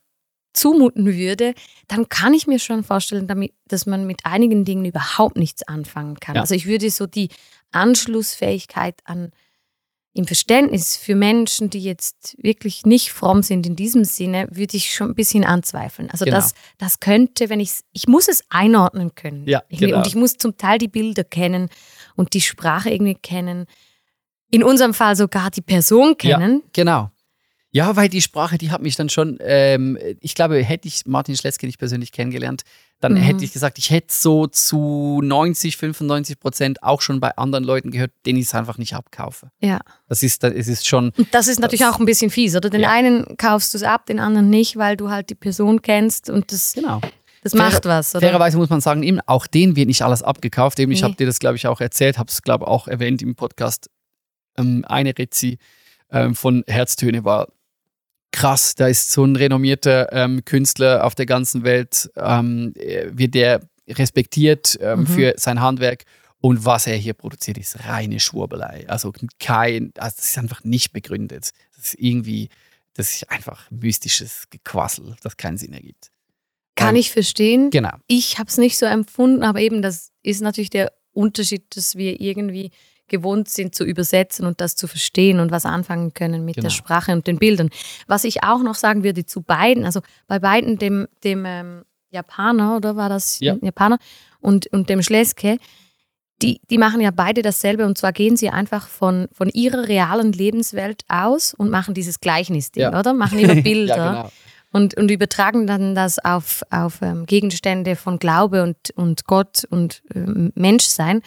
[0.54, 1.54] zumuten würde,
[1.88, 6.20] dann kann ich mir schon vorstellen, damit, dass man mit einigen Dingen überhaupt nichts anfangen
[6.20, 6.36] kann.
[6.36, 6.42] Ja.
[6.42, 7.30] Also ich würde so die
[7.72, 9.32] Anschlussfähigkeit an
[10.18, 14.94] im Verständnis für Menschen, die jetzt wirklich nicht fromm sind in diesem Sinne, würde ich
[14.94, 16.10] schon ein bisschen anzweifeln.
[16.10, 16.38] Also Genau.
[16.38, 19.48] das, das könnte, wenn ich ich muss es einordnen können.
[19.48, 19.98] Ja, ich, genau.
[20.00, 21.70] Und ich muss zum Teil die Bilder kennen
[22.16, 23.66] und die Sprache irgendwie kennen.
[24.50, 26.62] In unserem Fall sogar die Person kennen.
[26.64, 27.12] Ja, genau.
[27.72, 31.36] Ja, weil die Sprache, die hat mich dann schon, ähm, ich glaube, hätte ich Martin
[31.36, 32.64] Schletzke nicht persönlich kennengelernt,
[33.00, 33.18] dann Mhm.
[33.18, 37.92] hätte ich gesagt, ich hätte so zu 90, 95 Prozent auch schon bei anderen Leuten
[37.92, 39.52] gehört, denen ich es einfach nicht abkaufe.
[39.60, 39.80] Ja.
[40.10, 42.70] Das ist, das ist schon, Und das ist natürlich Das- auch ein bisschen fies, oder?
[42.70, 42.92] Den Ja.
[42.92, 46.52] einen kaufst du es ab, den anderen nicht, weil du halt die Person kennst und
[46.52, 47.02] das, genau.
[47.44, 48.22] das Fair- macht was, oder?
[48.28, 50.80] Fairerweise muss man sagen, eben auch denen wird nicht alles abgekauft.
[50.80, 51.06] Eben, ich Nee.
[51.06, 53.90] habe dir das, glaube ich, auch erzählt, habe es, glaube ich, auch erwähnt im Podcast.
[54.58, 55.60] Ähm, eine Rezi
[56.10, 57.48] ähm, von Herztöne war
[58.38, 58.76] krass.
[58.76, 63.62] Da ist so ein renommierter ähm, Künstler auf der ganzen Welt, ähm, äh, wird der
[63.90, 65.08] respektiert ähm, Mhm.
[65.08, 66.04] für sein Handwerk.
[66.40, 68.86] Und was er hier produziert, ist reine Schwurbelei.
[68.88, 71.52] Also kein, also das ist einfach nicht begründet.
[71.76, 72.50] Das ist irgendwie,
[72.94, 76.12] das ist einfach mystisches Gequassel, das keinen Sinn ergibt.
[76.76, 77.72] Kann ich verstehen.
[77.72, 77.94] Genau.
[78.06, 82.22] Ich habe es nicht so empfunden, aber eben das ist natürlich der Unterschied, dass wir
[82.22, 82.70] irgendwie
[83.08, 86.66] gewohnt sind zu übersetzen und das zu verstehen und was anfangen können mit Genau.
[86.68, 87.70] der Sprache und den Bildern.
[88.08, 92.78] Was ich auch noch sagen würde zu beiden, also bei beiden dem, dem ähm, Japaner,
[92.78, 93.56] oder war das Ja.
[93.62, 93.98] Japaner,
[94.40, 95.58] und, und dem Schleske,
[96.42, 100.32] die, die machen ja beide dasselbe und zwar gehen sie einfach von, von ihrer realen
[100.32, 103.00] Lebenswelt aus und machen dieses Gleichnisding, Ja.
[103.00, 103.14] oder?
[103.14, 104.32] Machen ihre Bilder Ja, genau.
[104.72, 110.04] und, und übertragen dann das auf, auf ähm, Gegenstände von Glaube und, und Gott und
[110.14, 111.24] ähm, Menschsein.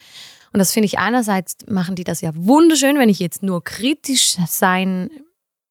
[0.53, 4.37] Und das finde ich einerseits machen die das ja wunderschön, wenn ich jetzt nur kritisch
[4.49, 5.11] sein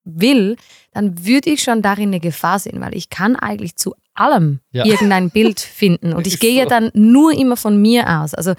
[0.05, 0.55] will,
[0.93, 4.85] dann würde ich schon darin eine Gefahr sehen, weil ich kann eigentlich zu allem Ja.
[4.85, 6.69] irgendein Bild finden und ich gehe ja so.
[6.69, 8.33] dann nur immer von mir aus.
[8.33, 8.53] Also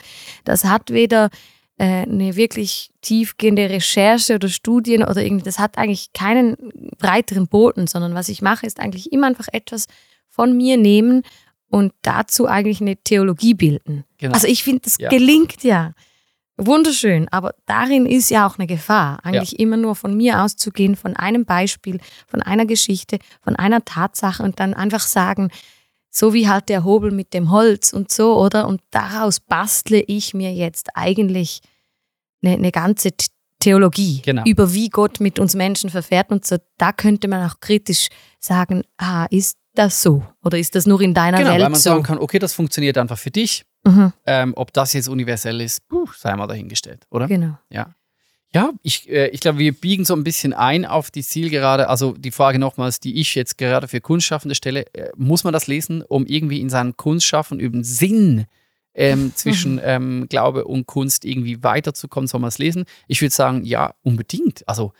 [0.44, 1.30] das hat weder
[1.78, 6.56] äh, eine wirklich tiefgehende Recherche oder Studien oder irgendwie, das hat eigentlich keinen
[6.98, 9.86] breiteren Boden, sondern was ich mache, ist eigentlich immer einfach etwas
[10.28, 11.22] von mir nehmen
[11.68, 14.04] und dazu eigentlich eine Theologie bilden.
[14.18, 14.34] Genau.
[14.34, 15.08] Also ich finde, das Ja.
[15.08, 15.94] gelingt ja.
[16.66, 21.16] Wunderschön, aber darin ist ja auch eine Gefahr, eigentlich immer nur von mir auszugehen, von
[21.16, 25.50] einem Beispiel, von einer Geschichte, von einer Tatsache und dann einfach sagen,
[26.10, 28.66] so wie halt der Hobel mit dem Holz und so, oder?
[28.66, 31.60] Und daraus bastle ich mir jetzt eigentlich
[32.42, 33.10] eine, eine ganze
[33.60, 34.42] Theologie Genau.
[34.44, 36.56] über wie Gott mit uns Menschen verfährt und so.
[36.78, 40.24] Da könnte man auch kritisch sagen, ah, ist das so?
[40.42, 41.90] Oder ist das nur in deiner Genau, Welt weil man so?
[41.90, 43.64] sagen kann, okay, das funktioniert einfach für dich.
[43.84, 47.26] Mhm, Ähm, ob das jetzt universell ist, puh, sei mal dahingestellt, oder?
[47.26, 47.58] genau.
[47.70, 47.94] Ja.
[48.52, 51.88] Ja, ich, äh, ich glaube, wir biegen so ein bisschen ein auf die Zielgerade.
[51.88, 55.68] Also die Frage nochmals, die ich jetzt gerade für Kunstschaffende stelle, äh, muss man das
[55.68, 58.46] lesen, um irgendwie in seinem Kunstschaffen über den Sinn
[58.92, 62.26] ähm, zwischen ähm, Glaube und Kunst irgendwie weiterzukommen?
[62.26, 62.86] Soll man es lesen?
[63.06, 64.68] Ich würde sagen, ja, unbedingt.
[64.68, 64.92] Also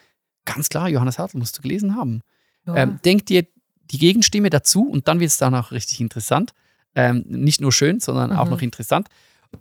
[0.45, 2.23] ganz klar, Johannes Hartl musst du gelesen haben.
[2.67, 2.77] Ja.
[2.77, 3.45] Ähm, denk dir
[3.91, 6.53] die Gegenstimme dazu und dann wird es danach richtig interessant.
[6.95, 8.51] Ähm, nicht nur schön, sondern auch Mhm.
[8.51, 9.09] noch interessant.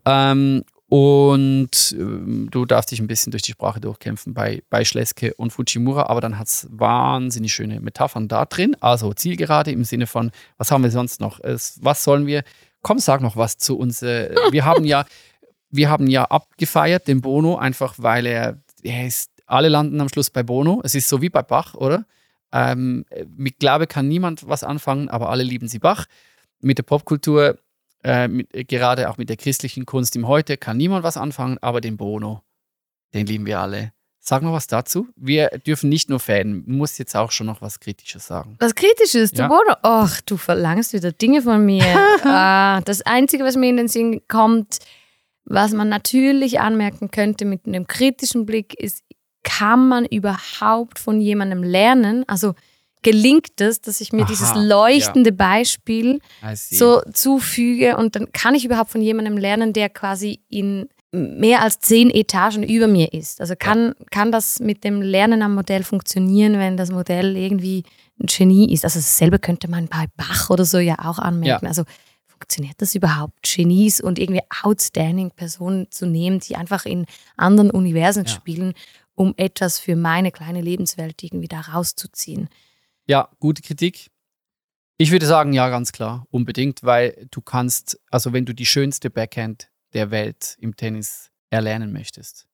[0.05, 5.35] Ähm, und ähm, du darfst dich ein bisschen durch die Sprache durchkämpfen bei, bei Schleske
[5.35, 8.75] und Fujimura, aber dann hat es wahnsinnig schöne Metaphern da drin.
[8.79, 11.39] Also Zielgerade im Sinne von, was haben wir sonst noch?
[11.41, 12.43] Es, was sollen wir?
[12.81, 14.01] Komm, sag noch was zu uns.
[14.01, 15.05] Äh, wir haben ja,
[15.69, 20.31] wir haben ja abgefeiert den Bono, einfach weil er, er ist, alle landen am Schluss
[20.31, 20.81] bei Bono.
[20.83, 22.05] Es ist so wie bei Bach, oder?
[22.51, 23.05] Ähm,
[23.37, 26.05] mit Glaube kann niemand was anfangen, aber alle lieben sie Bach.
[26.61, 27.57] Mit der Popkultur,
[28.03, 31.81] äh, mit, gerade auch mit der christlichen Kunst im Heute, kann niemand was anfangen, aber
[31.81, 32.41] den Bono,
[33.13, 33.93] den lieben wir alle.
[34.21, 35.07] Sag mal was dazu.
[35.15, 38.57] Wir dürfen nicht nur Fan, du musst jetzt auch schon noch was Kritisches sagen.
[38.59, 39.47] Was Kritisches, Ja.
[39.47, 39.75] du Bono.
[39.81, 41.83] Ach, du verlangst wieder Dinge von mir.
[42.25, 44.79] ah, das Einzige, was mir in den Sinn kommt,
[45.45, 49.03] was man natürlich anmerken könnte mit einem kritischen Blick, ist,
[49.43, 52.23] kann man überhaupt von jemandem lernen?
[52.27, 52.53] Also
[53.01, 56.75] gelingt es, dass ich mir Aha, dieses leuchtende Beispiel I see.
[56.75, 61.79] so zufüge und dann kann ich überhaupt von jemandem lernen, der quasi in mehr als
[61.79, 63.41] zehn Etagen über mir ist.
[63.41, 67.83] Also kann, kann das mit dem Lernen am Modell funktionieren, wenn das Modell irgendwie
[68.21, 68.83] ein Genie ist?
[68.83, 71.65] Also dasselbe könnte man bei Bach oder so ja auch anmerken.
[71.65, 71.83] Also
[72.27, 77.05] funktioniert das überhaupt, Genies und irgendwie outstanding Personen zu nehmen, die einfach in
[77.37, 78.31] anderen Universen Ja.
[78.31, 78.73] spielen,
[79.15, 82.49] um etwas für meine kleine Lebenswelt irgendwie da rauszuziehen?
[83.09, 84.11] Ja, gute Kritik.
[84.97, 89.09] Ich würde sagen, ja, ganz klar, unbedingt, weil du kannst, also wenn du die schönste
[89.09, 92.45] Backhand der Welt im Tennis erlernen möchtest,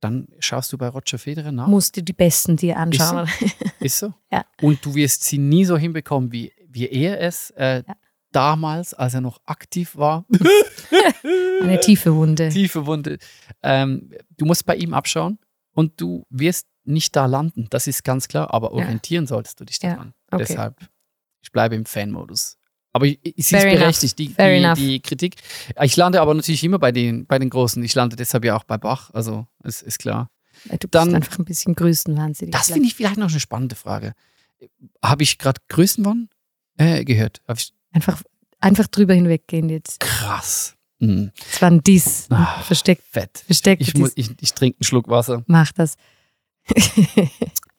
[0.00, 1.68] dann schaust du bei Roger Federer nach.
[1.68, 3.28] Musst du die Besten dir anschauen.
[3.78, 4.12] Ist so.
[4.32, 4.44] Ja.
[4.62, 7.94] Und du wirst sie nie so hinbekommen, wie, wie er es äh, Ja.
[8.32, 10.26] damals, als er noch aktiv war.
[11.62, 12.48] Eine tiefe Wunde.
[12.48, 13.18] Tiefe Wunde.
[13.62, 15.38] Ähm, du musst bei ihm abschauen
[15.78, 17.66] und du wirst nicht da landen.
[17.70, 20.14] Das ist ganz klar, aber orientieren solltest du dich Ja, daran.
[20.30, 20.44] okay.
[20.48, 20.76] Deshalb,
[21.42, 22.56] ich bleibe im Fan-Modus.
[22.92, 25.36] Aber ich- es ist Fair berechtigt, die, die, die Kritik.
[25.82, 27.82] Ich lande aber natürlich immer bei den, bei den Großen.
[27.84, 29.10] Ich lande deshalb ja auch bei Bach.
[29.12, 30.30] Also, es ist klar.
[30.64, 32.52] Du bist Dann- einfach ein bisschen größenwahnsinnig.
[32.52, 34.14] Das finde ich vielleicht noch eine spannende Frage.
[35.04, 36.28] Habe ich gerade Größenwahn
[36.78, 37.40] äh, gehört?
[37.92, 38.20] Einfach,
[38.58, 40.00] einfach drüber hinweggehen jetzt.
[40.00, 40.74] krass.
[41.00, 42.26] Hm, Das war ein Diss.
[42.30, 43.42] Ah, Versteckt, fett.
[43.46, 43.82] versteckt.
[43.82, 45.44] Ich, muss, ich, ich trinke einen Schluck Wasser.
[45.46, 45.96] Mach das.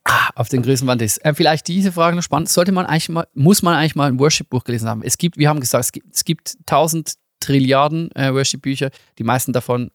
[0.05, 1.17] Ah, auf den Größenwand ist.
[1.23, 2.49] Äh, vielleicht diese Frage noch spannend.
[2.49, 5.03] Sollte man eigentlich mal, muss man eigentlich mal ein Worship-Buch gelesen haben?
[5.03, 8.89] Es gibt, wir haben gesagt, es gibt, es gibt 1000 Trilliarden äh, Worship-Bücher.
[9.19, 9.91] Die meisten davon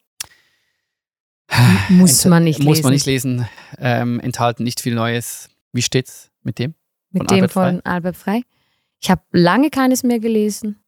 [1.88, 2.82] Muss man nicht muss lesen.
[2.84, 3.48] man nicht lesen.
[3.78, 5.48] Ähm, enthalten nicht viel Neues.
[5.72, 6.74] Wie steht's mit dem?
[7.10, 7.70] Mit von dem Albert Frey?
[7.72, 8.44] von Albert Frey.
[9.00, 10.78] Ich habe lange keines mehr gelesen.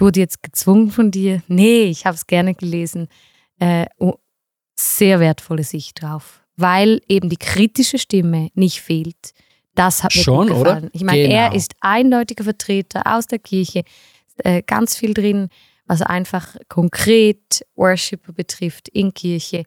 [0.00, 1.42] Ich wurde jetzt gezwungen von dir.
[1.46, 3.08] Nee, ich habe es gerne gelesen.
[3.58, 4.14] Äh, oh,
[4.74, 9.34] sehr wertvolle Sicht drauf, weil eben die kritische Stimme nicht fehlt.
[9.74, 10.74] Das hat mir Schon, gut oder?
[10.76, 10.90] gefallen.
[10.94, 11.54] Ich meine, er Genau.
[11.58, 13.82] ist eindeutiger Vertreter aus der Kirche.
[14.38, 15.50] Äh, ganz viel drin,
[15.84, 19.64] was einfach konkret Worshipper betrifft in Kirche.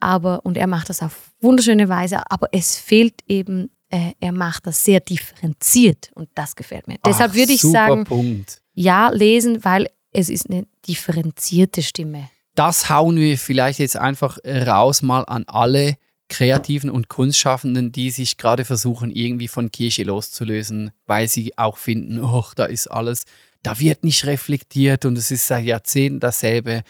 [0.00, 4.66] Aber, und er macht das auf wunderschöne Weise, aber es fehlt eben, äh, er macht
[4.66, 6.96] das sehr differenziert und das gefällt mir.
[7.06, 8.62] Deshalb Ach, würde ich sagen, Punkt.
[8.76, 12.28] Ja, lesen, weil es ist eine differenzierte Stimme.
[12.54, 15.96] Das hauen wir vielleicht jetzt einfach raus mal an alle
[16.28, 22.20] Kreativen und Kunstschaffenden, die sich gerade versuchen, irgendwie von Kirche loszulösen, weil sie auch finden,
[22.24, 23.24] ach, da ist alles,
[23.62, 26.82] da wird nicht reflektiert und es ist seit Jahrzehnten dasselbe.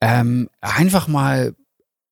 [0.00, 1.54] Ähm, einfach mal,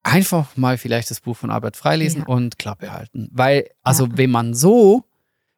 [0.03, 2.27] einfach mal vielleicht das Buch von Albert Frey lesen Ja.
[2.27, 3.29] und Klappe halten.
[3.33, 4.13] Weil, also Ja.
[4.17, 5.05] wenn man so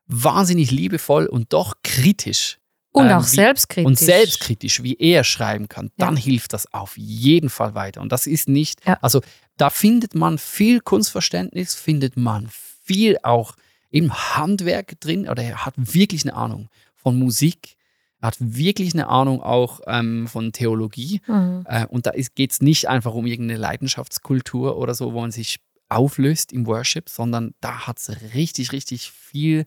[0.07, 2.59] wahnsinnig liebevoll und doch kritisch
[2.97, 3.87] Und Ähm, auch wie- selbstkritisch.
[3.87, 6.07] und selbstkritisch, wie er schreiben kann, Ja.
[6.07, 8.01] dann hilft das auf jeden Fall weiter.
[8.01, 8.99] Und das ist nicht, Ja.
[9.03, 9.21] also
[9.57, 12.49] da findet man viel Kunstverständnis, findet man
[12.85, 13.55] viel auch
[13.91, 17.75] im Handwerk drin, oder er hat wirklich eine Ahnung von Musik,
[18.23, 21.21] Er hat wirklich eine Ahnung auch ähm, von Theologie.
[21.27, 21.65] Mhm.
[21.69, 25.59] Äh, und da geht es nicht einfach um irgendeine Leidenschaftskultur oder so, wo man sich
[25.91, 29.67] auflöst im Worship, sondern da hat es richtig, richtig viel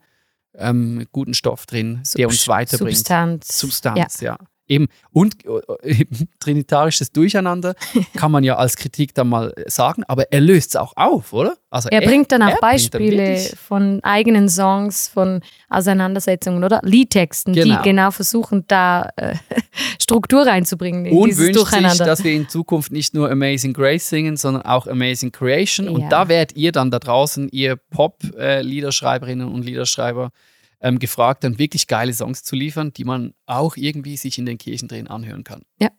[0.55, 2.97] ähm, guten Stoff drin, der uns weiterbringt.
[2.97, 3.59] Substanz.
[3.59, 4.37] Substanz, ja.
[4.69, 7.73] Eben, und äh, eben, trinitarisches Durcheinander
[8.15, 11.57] kann man ja als Kritik dann mal sagen, aber er löst es auch auf, oder?
[11.71, 16.63] Also Er bringt dann er auch bringt dann Beispiele wirklich- von eigenen Songs, von Auseinandersetzungen
[16.63, 17.77] oder Liedtexten, Genau.
[17.77, 19.35] die genau versuchen, da äh,
[20.01, 24.37] Struktur reinzubringen in Und wünscht sich, dass wir in Zukunft nicht nur Amazing Grace singen,
[24.37, 25.89] sondern auch Amazing Creation.
[25.89, 26.09] Und Ja.
[26.09, 27.75] da werdet ihr dann da draußen, ihr
[28.49, 30.29] Pop-Liederschreiberinnen und Liederschreiber,
[30.81, 34.57] ähm, gefragt, dann wirklich geile Songs zu liefern, die man auch irgendwie sich in den
[34.57, 35.63] Kirchendrehen anhören kann.
[35.79, 35.89] Ja.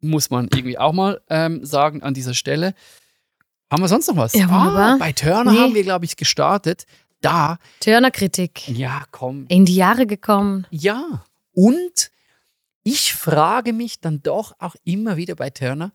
[0.00, 2.74] Muss man irgendwie auch mal ähm, sagen an dieser Stelle.
[3.70, 4.32] Haben wir sonst noch was?
[4.34, 4.94] Ja, wunderbar.
[4.94, 5.58] Ah, bei Turner Nee.
[5.58, 6.86] haben wir, glaube ich, gestartet.
[7.20, 8.66] Da, Turner-Kritik.
[8.68, 10.66] ja, komm, In die Jahre gekommen.
[10.70, 11.24] ja.
[11.52, 12.10] Und
[12.82, 15.92] ich frage mich dann doch auch immer wieder bei Turner,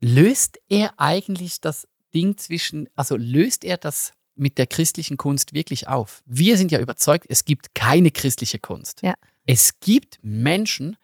[0.00, 5.88] löst er eigentlich das Ding zwischen, also löst er das mit der christlichen Kunst wirklich
[5.88, 6.22] auf?
[6.26, 9.02] Wir sind ja überzeugt, es gibt keine christliche Kunst.
[9.02, 9.14] Ja.
[9.46, 10.96] Es gibt Menschen,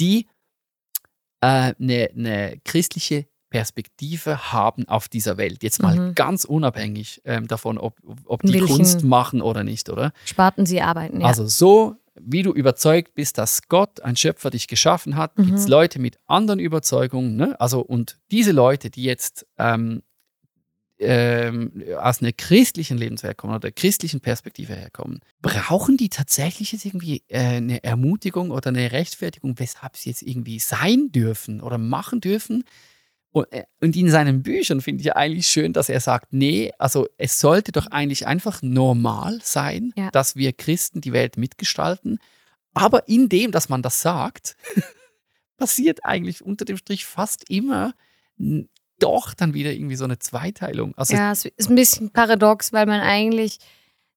[0.00, 0.26] die
[1.40, 5.62] äh, eine, eine christliche Perspektive haben auf dieser Welt.
[5.62, 6.14] Jetzt mal Mhm.
[6.14, 10.12] ganz unabhängig ähm, davon, ob, ob die Welchen- Kunst machen oder nicht, oder?
[10.24, 11.26] Sparten sie arbeiten, ja.
[11.26, 15.64] Also so, wie du überzeugt bist, dass Gott, ein Schöpfer, dich geschaffen hat, gibt es
[15.64, 15.70] Mhm.
[15.70, 17.36] Leute mit anderen Überzeugungen.
[17.36, 17.60] Ne?
[17.60, 20.02] Also und diese Leute, die jetzt ähm,
[21.02, 26.84] ähm, aus einer christlichen Lebenswelt kommen oder der christlichen Perspektive herkommen, brauchen die tatsächlich jetzt
[26.84, 32.20] irgendwie äh, eine Ermutigung oder eine Rechtfertigung, weshalb sie jetzt irgendwie sein dürfen oder machen
[32.20, 32.64] dürfen?
[33.32, 36.70] Und, äh, und in seinen Büchern finde ich ja eigentlich schön, dass er sagt, nee,
[36.78, 40.10] also es sollte doch eigentlich einfach normal sein, Ja.
[40.10, 42.18] dass wir Christen die Welt mitgestalten.
[42.74, 44.56] Aber in dem, dass man das sagt,
[45.56, 47.94] passiert eigentlich unter dem Strich fast immer
[49.02, 50.94] doch dann wieder irgendwie so eine Zweiteilung.
[50.96, 53.58] Also ja, es ist ein bisschen paradox, weil man eigentlich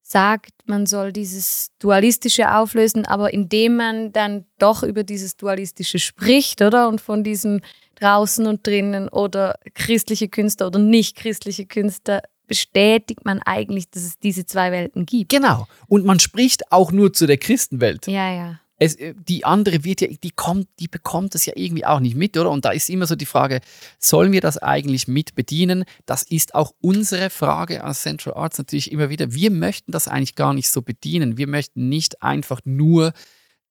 [0.02, 6.62] sagt, man soll dieses Dualistische auflösen, aber indem man dann doch über dieses Dualistische spricht,
[6.62, 6.88] oder?
[6.88, 7.62] Und von diesem
[7.96, 14.20] draußen und drinnen oder christliche Künstler oder nicht christliche Künstler bestätigt man eigentlich, dass es
[14.20, 15.30] diese zwei Welten gibt.
[15.30, 15.68] genau.
[15.88, 18.06] Und man spricht auch nur zu der Christenwelt.
[18.06, 18.60] Ja, ja.
[18.78, 22.16] Es, äh, die andere wird ja, die kommt, die bekommt das ja irgendwie auch nicht
[22.16, 22.52] mit, oder?
[22.52, 23.62] Und da ist immer so die Frage,
[24.00, 25.86] sollen wir das eigentlich mit bedienen?
[26.06, 29.34] Das ist auch unsere Frage als Central Arts natürlich immer wieder.
[29.34, 31.38] Wir möchten das eigentlich gar nicht so bedienen.
[31.38, 33.14] Wir möchten nicht einfach nur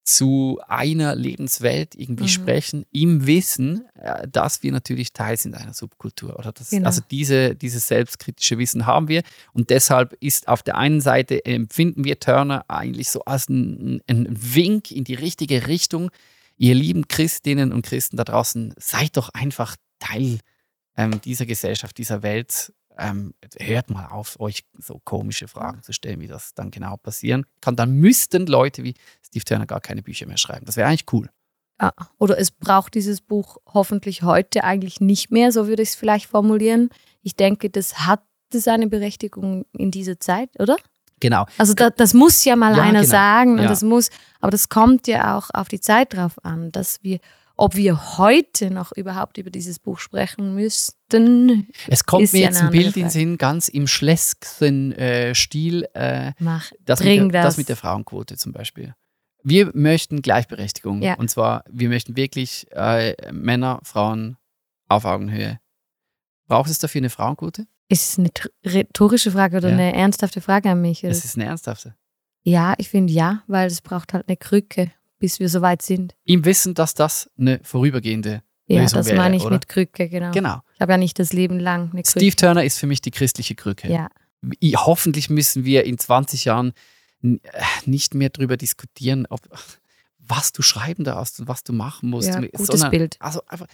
[0.04, 2.28] zu einer Lebenswelt irgendwie Mhm.
[2.28, 6.38] sprechen, im Wissen, äh, dass wir natürlich Teil sind einer Subkultur.
[6.38, 6.86] Oder das, Genau.
[6.86, 9.22] Also diese, dieses selbstkritische Wissen haben wir.
[9.54, 14.26] Und deshalb ist auf der einen Seite empfinden wir Turner eigentlich so als ein, ein
[14.30, 16.10] Wink in die richtige Richtung.
[16.58, 20.38] Ihr lieben Christinnen und Christen da draußen, seid doch einfach Teil
[20.96, 22.72] ähm, dieser Gesellschaft, dieser Welt.
[22.96, 27.44] Ähm, hört mal auf, euch so komische Fragen zu stellen, wie das dann genau passieren
[27.60, 27.74] kann.
[27.76, 28.94] Dann müssten Leute wie
[29.26, 30.64] Steve Turner gar keine Bücher mehr schreiben.
[30.66, 31.28] Das wäre eigentlich cool.
[31.80, 35.94] Ja, oder es braucht dieses Buch hoffentlich heute eigentlich nicht mehr, so würde ich es
[35.96, 36.90] vielleicht formulieren.
[37.22, 40.76] Ich denke, das hat seine Berechtigung in dieser Zeit, oder?
[41.18, 41.46] Genau.
[41.58, 43.10] Also da, das muss ja mal Ja, einer genau.
[43.10, 43.68] sagen und Ja.
[43.68, 47.18] das muss, aber das kommt ja auch auf die Zeit drauf an, dass wir,
[47.56, 52.70] ob wir heute noch überhaupt über dieses Buch sprechen müssten, Es kommt mir jetzt ein
[52.70, 57.44] Bild in den Sinn, ganz im schlesken äh, Stil, äh, mach, das, mit der, das.
[57.44, 58.94] das mit der Frauenquote zum Beispiel.
[59.42, 61.02] Wir möchten Gleichberechtigung.
[61.02, 61.14] Ja.
[61.14, 64.36] Und zwar, wir möchten wirklich äh, Männer, Frauen
[64.88, 65.60] auf Augenhöhe.
[66.46, 67.66] Braucht es dafür eine Frauenquote?
[67.88, 68.30] Ist es eine
[68.64, 69.74] rhetorische Frage oder Ja.
[69.74, 71.02] eine ernsthafte Frage an mich?
[71.02, 71.94] Das ist eine ernsthafte.
[72.42, 74.90] ja, ich finde ja, weil es braucht halt eine Krücke,
[75.24, 76.14] bis wir soweit sind.
[76.24, 79.54] Im Wissen, dass das eine vorübergehende Ja, Lösung das wäre, meine ich oder?
[79.54, 80.32] mit Krücke, genau.
[80.32, 80.60] Genau.
[80.74, 82.20] Ich habe ja nicht das Leben lang eine Krücke.
[82.20, 83.90] Steve Turner ist für mich die christliche Krücke.
[83.90, 84.08] Ja,
[84.76, 86.74] Hoffentlich müssen wir in 20 Jahren
[87.22, 87.38] äh,
[87.86, 89.40] nicht mehr darüber diskutieren, ob,
[90.18, 92.28] was du schreiben darfst und was du machen musst.
[92.28, 93.16] ja gutes sondern- Bild.
[93.20, 93.66] Also einfach,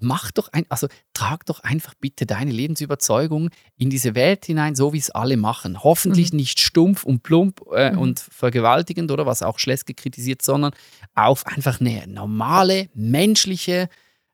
[0.00, 4.92] mach doch ein, also trag doch einfach bitte deine Lebensüberzeugung in diese Welt hinein, so
[4.92, 5.82] wie es alle machen.
[5.82, 7.98] Hoffentlich nicht stumpf und plump äh, Mhm.
[7.98, 10.72] und vergewaltigend oder was auch Schleske kritisiert, sondern
[11.14, 13.88] auf einfach eine normale, menschliche,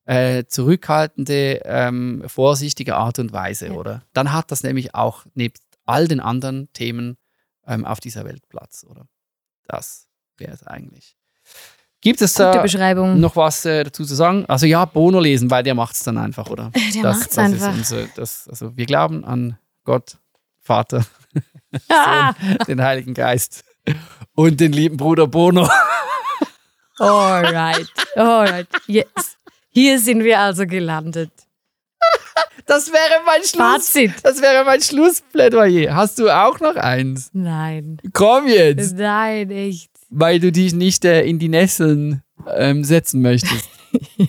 [0.06, 3.72] äh, zurückhaltende, ähm, vorsichtige Art und Weise, Ja.
[3.72, 4.02] oder?
[4.12, 7.16] Dann hat das nämlich auch nebst all den anderen Themen
[7.66, 9.06] ähm, auf dieser Welt Platz, oder?
[9.66, 10.06] Das
[10.36, 11.16] wäre es eigentlich.
[12.04, 13.18] Gibt es da Beschreibung.
[13.18, 14.44] noch was äh, dazu zu sagen?
[14.46, 16.70] Also ja, Bono lesen, weil der macht es dann einfach, oder?
[16.94, 17.72] Der das, macht's das einfach.
[17.72, 20.18] Ist unser, das, also wir glauben an Gott,
[20.60, 21.04] Vater,
[21.88, 22.34] Ah,
[22.68, 23.64] den Heiligen Geist
[24.34, 25.68] und den lieben Bruder Bono.
[26.98, 28.68] Alright, alright.
[28.86, 29.06] Yes.
[29.70, 31.32] Hier sind wir also gelandet.
[32.66, 33.90] Das wäre mein Schluss.
[33.90, 34.12] Fazit.
[34.22, 35.94] Das wäre mein Schlussplädoyer.
[35.96, 37.30] Hast du auch noch eins?
[37.32, 37.96] Nein.
[38.12, 39.90] Komm jetzt, Nein, echt.
[40.16, 42.22] Weil du dich nicht äh, in die Nesseln
[42.56, 43.68] ähm, setzen möchtest.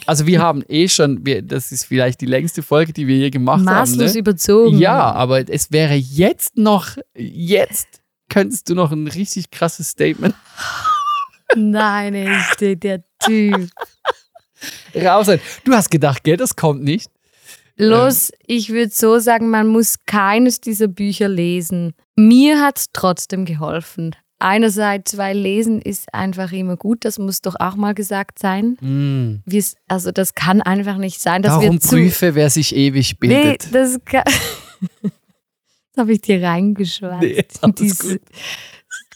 [0.06, 3.32] Also wir haben eh schon, wir, das ist vielleicht die längste Folge, die wir je
[3.32, 4.14] gemacht Maßlos haben.
[4.14, 4.20] Ne?
[4.20, 4.78] überzogen.
[4.78, 7.88] Ja, aber es wäre jetzt noch, jetzt
[8.30, 10.36] könntest du noch ein richtig krasses Statement
[11.56, 13.70] Nein, echt, der- der Typ.
[14.96, 15.28] raus.
[15.64, 17.10] Du hast gedacht, gell, das kommt nicht.
[17.76, 21.94] Los, ich würde so sagen, man muss keines dieser Bücher lesen.
[22.16, 24.16] Mir hat es trotzdem geholfen.
[24.46, 28.78] Einerseits, weil Lesen ist einfach immer gut, das muss doch auch mal gesagt sein.
[28.80, 29.42] Mm.
[29.46, 31.90] Wir's- Also das kann einfach nicht sein, dass Darum wir zu...
[31.96, 33.74] prüfe, wer sich ewig Nee, bildet.
[33.74, 34.24] das kann...
[34.26, 35.12] das
[35.98, 37.22] habe ich dir reingeschwatzt.
[37.24, 37.44] Nee,
[37.80, 38.20] dieses,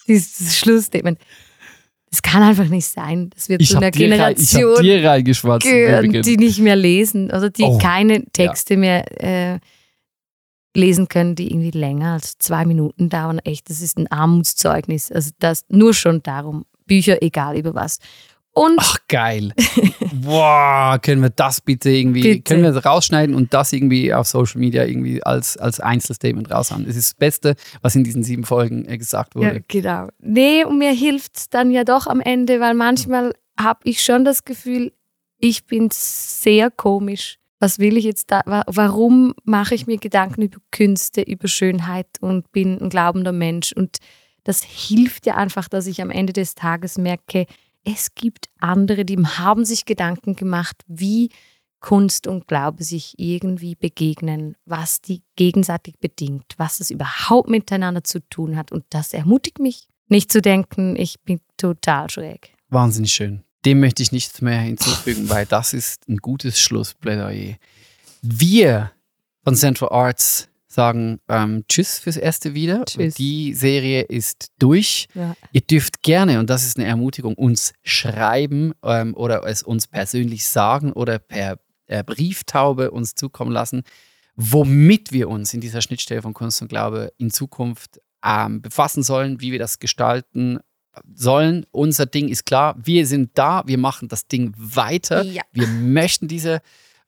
[0.07, 1.19] dieses Schlussstatement.
[2.09, 6.37] Das kann einfach nicht sein, dass wir Ich zu einer rein- Generation dir gehören, die
[6.37, 9.59] nicht mehr lesen oder die Oh, keine Texte mehr äh,
[10.79, 13.39] lesen können, die irgendwie länger als zwei Minuten dauern.
[13.39, 15.11] Echt, das ist ein Armutszeugnis.
[15.11, 16.65] Also das nur schon darum.
[16.85, 17.99] Bücher, egal über was.
[18.51, 19.53] Und Ach, geil.
[20.11, 22.41] Boah, können wir das bitte irgendwie, Bitte.
[22.41, 26.85] können wir das rausschneiden und das irgendwie auf Social Media irgendwie als, als Einzelstatement raushauen.
[26.85, 29.63] Das ist das Beste, was in diesen sieben Folgen äh, gesagt ja, wurde.
[29.67, 30.09] genau.
[30.19, 34.25] Nee, und mir hilft es dann ja doch am Ende, weil manchmal habe ich schon
[34.25, 34.91] das Gefühl,
[35.37, 37.38] ich bin sehr komisch.
[37.59, 38.41] Was will ich jetzt da?
[38.45, 43.73] wa- Warum mache ich mir Gedanken über Künste, über Schönheit und bin ein glaubender Mensch?
[43.73, 43.97] Und
[44.43, 47.45] das hilft ja einfach, dass ich am Ende des Tages merke,
[47.83, 51.29] es gibt andere, die haben sich Gedanken gemacht, wie
[51.81, 58.19] Kunst und Glaube sich irgendwie begegnen, was die gegenseitig bedingt, was es überhaupt miteinander zu
[58.29, 58.71] tun hat.
[58.73, 62.53] Und das ermutigt mich, nicht zu denken, ich bin total schräg.
[62.69, 63.43] Wahnsinnig schön.
[63.65, 67.55] Dem möchte ich nichts mehr hinzufügen, weil das ist ein gutes Schlussplädoyer.
[68.21, 68.91] Wir
[69.43, 72.85] von Central Arts sagen ähm, Tschüss fürs erste wieder.
[72.85, 73.15] Tschüss.
[73.15, 75.07] Die Serie ist durch.
[75.15, 75.35] Ja.
[75.51, 80.47] Ihr dürft gerne, und das ist eine Ermutigung, uns schreiben ähm, oder es uns persönlich
[80.47, 81.57] sagen oder per
[81.87, 83.83] äh, Brieftaube uns zukommen lassen,
[84.35, 89.41] womit wir uns in dieser Schnittstelle von Kunst und Glaube in Zukunft ähm, befassen sollen,
[89.41, 90.59] wie wir das gestalten
[91.13, 91.65] sollen.
[91.71, 95.23] Unser Ding ist klar, wir sind da, wir machen das Ding weiter.
[95.23, 95.43] Ja.
[95.51, 96.61] Wir möchten diese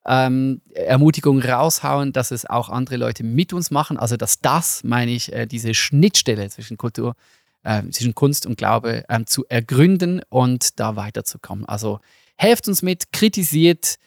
[0.05, 3.97] ähm, Ermutigung raushauen, dass es auch andere Leute mit uns machen.
[3.97, 7.15] Also dass das, meine ich, äh, diese Schnittstelle zwischen Kultur,
[7.63, 11.65] äh, zwischen Kunst und Glaube ähm, zu ergründen und da weiterzukommen.
[11.65, 11.99] Also
[12.37, 13.97] helft uns mit, kritisiert,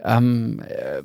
[0.00, 1.02] ähm, äh,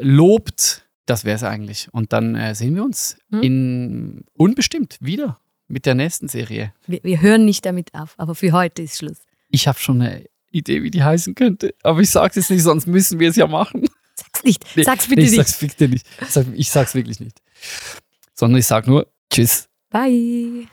[0.00, 1.88] lobt, das wäre es eigentlich.
[1.92, 3.42] Und dann äh, sehen wir uns Hm.
[3.42, 5.40] in unbestimmt wieder
[5.70, 6.72] mit der nächsten Serie.
[6.86, 9.18] Wir, wir hören nicht damit auf, aber für heute ist Schluss.
[9.48, 12.62] Ich habe schon eine Idee, wie die heißen könnte, aber ich sage es jetzt nicht,
[12.62, 13.86] sonst müssen wir es ja machen.
[14.14, 14.64] Sag's nicht.
[14.76, 15.48] Nee, Sag's bitte nee, ich nicht.
[15.48, 16.06] sag's bitte nicht.
[16.20, 17.40] Ich, sag, ich sag's wirklich nicht.
[18.34, 19.68] Sondern ich sag nur Tschüss.
[19.90, 20.66] Bye.